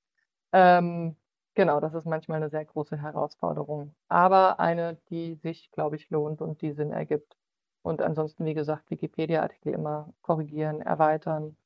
[0.54, 1.16] Ähm,
[1.56, 6.42] Genau, das ist manchmal eine sehr große Herausforderung, aber eine, die sich, glaube ich, lohnt
[6.42, 7.36] und die Sinn ergibt.
[7.82, 11.58] Und ansonsten, wie gesagt, Wikipedia-Artikel immer korrigieren, erweitern.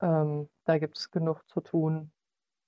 [0.00, 2.12] Ähm, da es genug zu tun.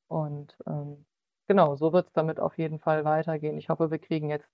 [0.08, 1.06] Und ähm,
[1.48, 3.58] genau, so wird es damit auf jeden Fall weitergehen.
[3.58, 4.48] Ich hoffe, wir kriegen jetzt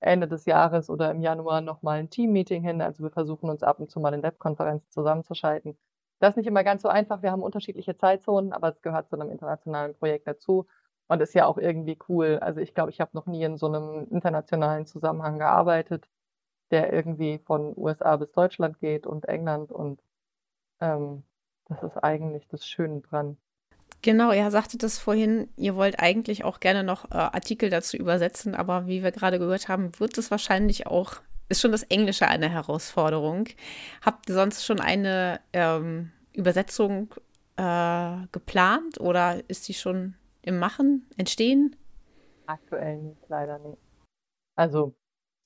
[0.00, 2.82] Ende des Jahres oder im Januar nochmal ein Team-Meeting hin.
[2.82, 5.78] Also wir versuchen uns ab und zu mal in Webkonferenzen zusammenzuschalten.
[6.20, 7.22] Das ist nicht immer ganz so einfach.
[7.22, 10.66] Wir haben unterschiedliche Zeitzonen, aber es gehört zu einem internationalen Projekt dazu.
[11.08, 12.38] Und ist ja auch irgendwie cool.
[12.40, 16.08] Also ich glaube, ich habe noch nie in so einem internationalen Zusammenhang gearbeitet,
[16.70, 19.72] der irgendwie von USA bis Deutschland geht und England.
[19.72, 20.00] Und
[20.80, 21.24] ähm,
[21.66, 23.38] das ist eigentlich das Schöne dran.
[24.02, 28.54] Genau, ihr sagtet das vorhin, ihr wollt eigentlich auch gerne noch äh, Artikel dazu übersetzen,
[28.54, 31.16] aber wie wir gerade gehört haben, wird es wahrscheinlich auch,
[31.50, 33.48] ist schon das Englische eine Herausforderung.
[34.04, 37.14] Habt ihr sonst schon eine ähm, Übersetzung
[37.56, 41.76] äh, geplant oder ist die schon im Machen, Entstehen?
[42.46, 43.78] Aktuell nicht, leider nicht.
[44.56, 44.94] Also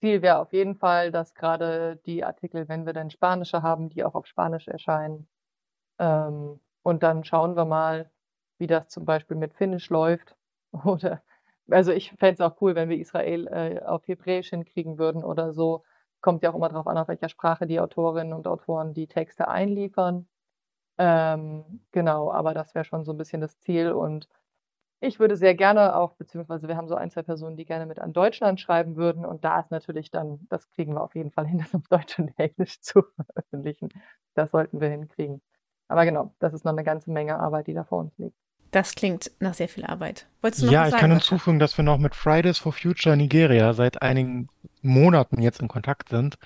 [0.00, 4.04] Ziel wäre auf jeden Fall, dass gerade die Artikel, wenn wir dann Spanische haben, die
[4.04, 5.26] auch auf Spanisch erscheinen.
[5.98, 8.10] Ähm, und dann schauen wir mal,
[8.58, 10.36] wie das zum Beispiel mit Finnisch läuft.
[10.84, 11.22] Oder
[11.70, 15.52] also ich fände es auch cool, wenn wir Israel äh, auf Hebräisch hinkriegen würden oder
[15.52, 15.82] so.
[16.24, 19.46] Kommt ja auch immer darauf an, auf welcher Sprache die Autorinnen und Autoren die Texte
[19.48, 20.26] einliefern.
[20.98, 24.28] Ähm, genau, aber das wäre schon so ein bisschen das Ziel und
[25.00, 27.98] ich würde sehr gerne auch, beziehungsweise wir haben so ein, zwei Personen, die gerne mit
[28.00, 29.26] an Deutschland schreiben würden.
[29.26, 32.18] Und da ist natürlich dann, das kriegen wir auf jeden Fall hin, das auf Deutsch
[32.18, 33.90] und Englisch zu veröffentlichen.
[34.34, 35.42] Das sollten wir hinkriegen.
[35.88, 38.38] Aber genau, das ist noch eine ganze Menge Arbeit, die da vor uns liegt.
[38.74, 40.26] Das klingt nach sehr viel Arbeit.
[40.42, 41.28] Wolltest du noch ja, was ich sagen, kann Sascha?
[41.28, 44.48] hinzufügen, dass wir noch mit Fridays for Future Nigeria seit einigen
[44.82, 46.38] Monaten jetzt in Kontakt sind,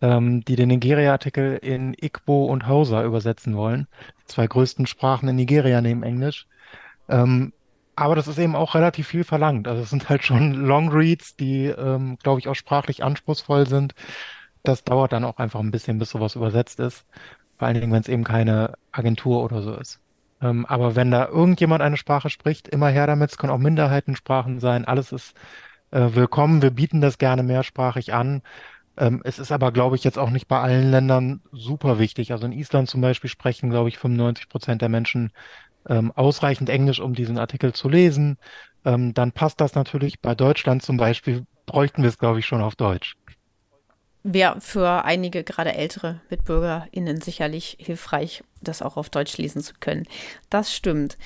[0.00, 3.88] ähm, die den Nigeria-Artikel in Igbo und Hausa übersetzen wollen.
[4.20, 6.46] Die zwei größten Sprachen in Nigeria neben Englisch.
[7.08, 7.52] Ähm,
[7.96, 9.66] aber das ist eben auch relativ viel verlangt.
[9.66, 13.96] Also es sind halt schon Longreads, die, ähm, glaube ich, auch sprachlich anspruchsvoll sind.
[14.62, 17.06] Das dauert dann auch einfach ein bisschen, bis sowas übersetzt ist.
[17.58, 20.01] Vor allen Dingen, wenn es eben keine Agentur oder so ist.
[20.42, 23.30] Ähm, aber wenn da irgendjemand eine Sprache spricht, immer her damit.
[23.30, 24.84] Es können auch Minderheitensprachen sein.
[24.84, 25.34] Alles ist
[25.92, 26.62] äh, willkommen.
[26.62, 28.42] Wir bieten das gerne mehrsprachig an.
[28.96, 32.32] Ähm, es ist aber, glaube ich, jetzt auch nicht bei allen Ländern super wichtig.
[32.32, 35.32] Also in Island zum Beispiel sprechen, glaube ich, 95 Prozent der Menschen
[35.88, 38.38] ähm, ausreichend Englisch, um diesen Artikel zu lesen,
[38.84, 40.20] ähm, dann passt das natürlich.
[40.20, 43.16] Bei Deutschland zum Beispiel bräuchten wir es, glaube ich, schon auf Deutsch.
[44.22, 50.06] Wäre für einige, gerade ältere MitbürgerInnen sicherlich hilfreich, das auch auf Deutsch lesen zu können.
[50.50, 51.18] Das stimmt.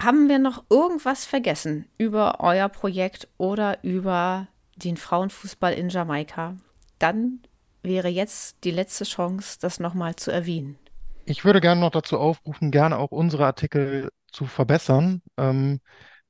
[0.00, 6.56] Haben wir noch irgendwas vergessen über euer Projekt oder über den Frauenfußball in Jamaika?
[7.00, 7.40] Dann
[7.82, 10.78] wäre jetzt die letzte Chance, das nochmal zu erwähnen.
[11.24, 15.22] Ich würde gerne noch dazu aufrufen, gerne auch unsere Artikel zu verbessern.
[15.36, 15.80] Ähm,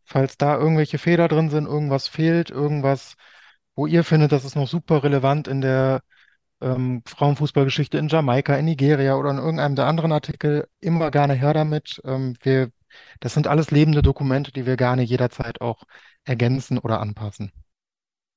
[0.05, 3.15] falls da irgendwelche Fehler drin sind, irgendwas fehlt, irgendwas,
[3.79, 6.01] wo ihr findet, das ist noch super relevant in der
[6.61, 11.55] ähm, Frauenfußballgeschichte in Jamaika, in Nigeria oder in irgendeinem der anderen Artikel, immer gerne her
[11.55, 12.01] damit.
[12.05, 12.73] Ähm, wir,
[13.21, 15.85] das sind alles lebende Dokumente, die wir gerne jederzeit auch
[16.25, 17.53] ergänzen oder anpassen.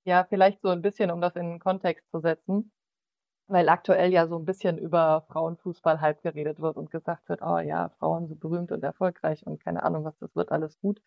[0.03, 2.71] Ja, vielleicht so ein bisschen, um das in den Kontext zu setzen,
[3.47, 7.57] weil aktuell ja so ein bisschen über Frauenfußball halb geredet wird und gesagt wird, oh
[7.57, 11.01] ja, Frauen so berühmt und erfolgreich und keine Ahnung was, das wird alles gut.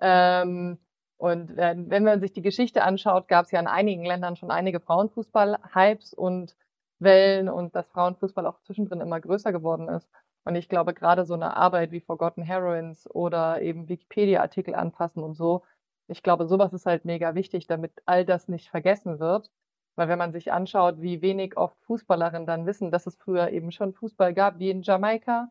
[0.00, 0.78] Ähm,
[1.20, 4.50] und wenn, wenn man sich die Geschichte anschaut, gab es ja in einigen Ländern schon
[4.50, 6.56] einige Frauenfußball-Hypes und
[6.98, 10.08] Wellen und dass Frauenfußball auch zwischendrin immer größer geworden ist.
[10.44, 15.34] Und ich glaube, gerade so eine Arbeit wie Forgotten Heroines oder eben Wikipedia-Artikel anpassen und
[15.34, 15.62] so,
[16.08, 19.50] ich glaube, sowas ist halt mega wichtig, damit all das nicht vergessen wird.
[19.96, 23.72] Weil wenn man sich anschaut, wie wenig oft Fußballerinnen dann wissen, dass es früher eben
[23.72, 25.50] schon Fußball gab, wie in Jamaika,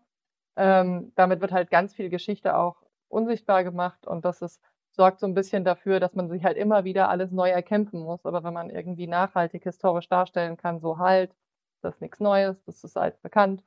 [0.56, 4.60] ähm, damit wird halt ganz viel Geschichte auch unsichtbar gemacht und das ist,
[5.00, 8.26] sorgt so ein bisschen dafür, dass man sich halt immer wieder alles neu erkämpfen muss.
[8.26, 11.34] Aber wenn man irgendwie nachhaltig historisch darstellen kann, so halt,
[11.82, 13.64] das ist nichts Neues, das ist halt bekannt,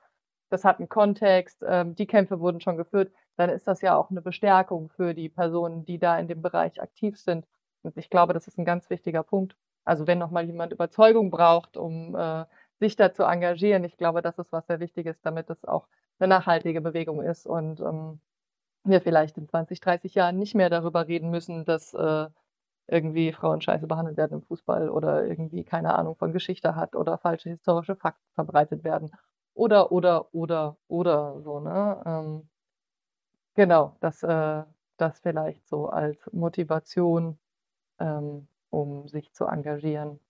[0.51, 4.11] das hat einen Kontext, ähm, die Kämpfe wurden schon geführt, dann ist das ja auch
[4.11, 7.47] eine Bestärkung für die Personen, die da in dem Bereich aktiv sind.
[7.83, 9.57] Und ich glaube, das ist ein ganz wichtiger Punkt.
[9.87, 12.45] Also wenn nochmal jemand Überzeugung braucht, um äh,
[12.79, 16.29] sich da zu engagieren, ich glaube, das ist was sehr Wichtiges, damit es auch eine
[16.29, 18.21] nachhaltige Bewegung ist und ähm,
[18.85, 22.29] wir vielleicht in 20, 30 Jahren nicht mehr darüber reden müssen, dass äh,
[22.89, 27.19] irgendwie Frauen scheiße behandelt werden im Fußball oder irgendwie keine Ahnung von Geschichte hat oder
[27.19, 29.13] falsche historische Fakten verbreitet werden.
[29.55, 32.03] Oder, oder, oder, oder so, ne?
[32.07, 32.49] Ähm,
[33.55, 34.65] genau, das, äh,
[34.97, 37.39] das vielleicht so als Motivation,
[38.01, 40.21] ähm, um sich zu engagieren.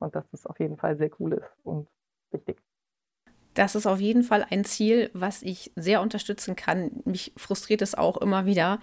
[0.00, 1.88] Und dass es auf jeden Fall sehr cool ist und
[2.32, 2.62] wichtig.
[3.54, 6.90] Das ist auf jeden Fall ein Ziel, was ich sehr unterstützen kann.
[7.04, 8.78] Mich frustriert es auch immer wieder,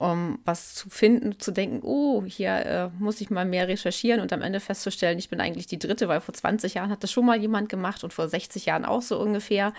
[0.00, 4.32] um was zu finden, zu denken, oh, hier äh, muss ich mal mehr recherchieren und
[4.32, 7.26] am Ende festzustellen, ich bin eigentlich die Dritte, weil vor 20 Jahren hat das schon
[7.26, 9.74] mal jemand gemacht und vor 60 Jahren auch so ungefähr.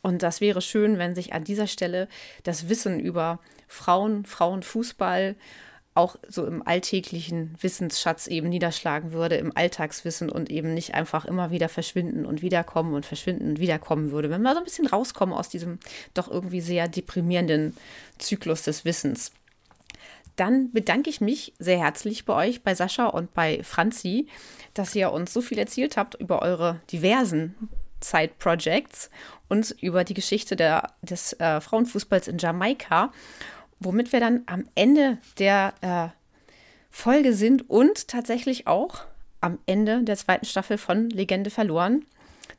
[0.00, 2.08] Und das wäre schön, wenn sich an dieser Stelle
[2.44, 5.36] das Wissen über Frauen, Frauenfußball,
[5.98, 11.50] auch so im alltäglichen Wissensschatz eben niederschlagen würde, im Alltagswissen und eben nicht einfach immer
[11.50, 14.30] wieder verschwinden und wiederkommen und verschwinden und wiederkommen würde.
[14.30, 15.80] Wenn wir so ein bisschen rauskommen aus diesem
[16.14, 17.76] doch irgendwie sehr deprimierenden
[18.18, 19.32] Zyklus des Wissens.
[20.36, 24.28] Dann bedanke ich mich sehr herzlich bei euch, bei Sascha und bei Franzi,
[24.74, 27.56] dass ihr uns so viel erzählt habt über eure diversen
[28.00, 29.10] Side-Projects
[29.48, 33.12] und über die Geschichte der, des äh, Frauenfußballs in Jamaika
[33.80, 36.08] womit wir dann am Ende der äh,
[36.90, 39.04] Folge sind und tatsächlich auch
[39.40, 42.04] am Ende der zweiten Staffel von Legende verloren.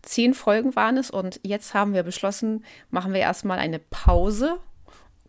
[0.02, 4.60] Zehn Folgen waren es und jetzt haben wir beschlossen, machen wir erstmal eine Pause,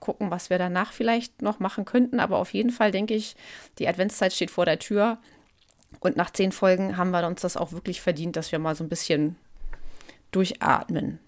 [0.01, 2.21] gucken, was wir danach vielleicht noch machen könnten.
[2.21, 3.37] Aber auf jeden Fall denke ich,
[3.79, 5.19] die Adventszeit steht vor der Tür.
[6.01, 8.85] Und nach zehn Folgen haben wir uns das auch wirklich verdient, dass wir mal so
[8.85, 9.37] ein bisschen
[10.31, 11.19] durchatmen.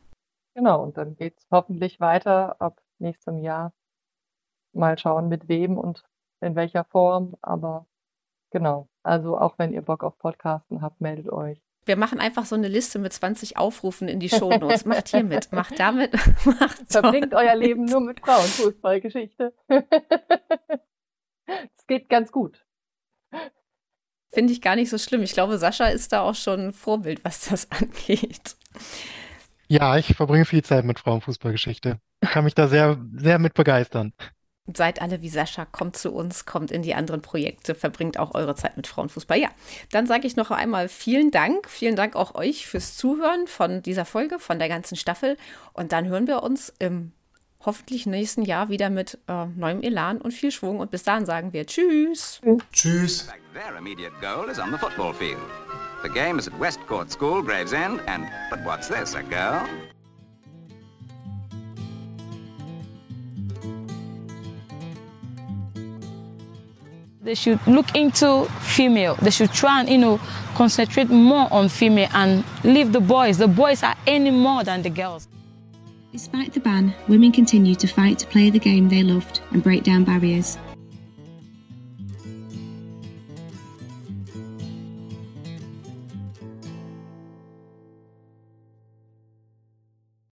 [0.54, 3.72] Genau, und dann geht es hoffentlich weiter ab nächstem Jahr
[4.72, 6.04] mal schauen, mit wem und
[6.40, 7.36] in welcher Form.
[7.42, 7.86] Aber
[8.50, 11.60] genau, also auch wenn ihr Bock auf Podcasten habt, meldet euch.
[11.84, 14.84] Wir machen einfach so eine Liste mit 20 Aufrufen in die Shownotes.
[14.84, 16.12] Macht hier mit, macht damit,
[16.44, 19.52] macht Verbringt euer Leben nur mit Frauenfußballgeschichte.
[21.76, 22.64] Es geht ganz gut.
[24.30, 25.22] Finde ich gar nicht so schlimm.
[25.22, 28.56] Ich glaube, Sascha ist da auch schon ein Vorbild, was das angeht.
[29.68, 31.98] Ja, ich verbringe viel Zeit mit Frauenfußballgeschichte.
[32.20, 34.12] Ich kann mich da sehr, sehr mit begeistern.
[34.72, 38.54] Seid alle wie Sascha, kommt zu uns, kommt in die anderen Projekte, verbringt auch eure
[38.54, 39.36] Zeit mit Frauenfußball.
[39.36, 39.48] Ja,
[39.90, 41.68] dann sage ich noch einmal vielen Dank.
[41.68, 45.36] Vielen Dank auch euch fürs Zuhören von dieser Folge, von der ganzen Staffel.
[45.72, 47.10] Und dann hören wir uns im
[47.64, 50.78] hoffentlich nächsten Jahr wieder mit äh, neuem Elan und viel Schwung.
[50.78, 52.40] Und bis dahin sagen wir Tschüss.
[52.72, 53.28] Tschüss.
[53.52, 55.38] Their immediate goal is on the football field.
[56.04, 59.66] The game is at Westcourt School, Gravesend, and but what's this, a girl?
[67.24, 69.14] They should look into female.
[69.14, 70.18] They should try and, you know,
[70.56, 73.38] concentrate more on female and leave the boys.
[73.38, 75.28] The boys are any more than the girls.
[76.10, 79.84] Despite the ban, women continue to fight to play the game they loved and break
[79.84, 80.58] down barriers.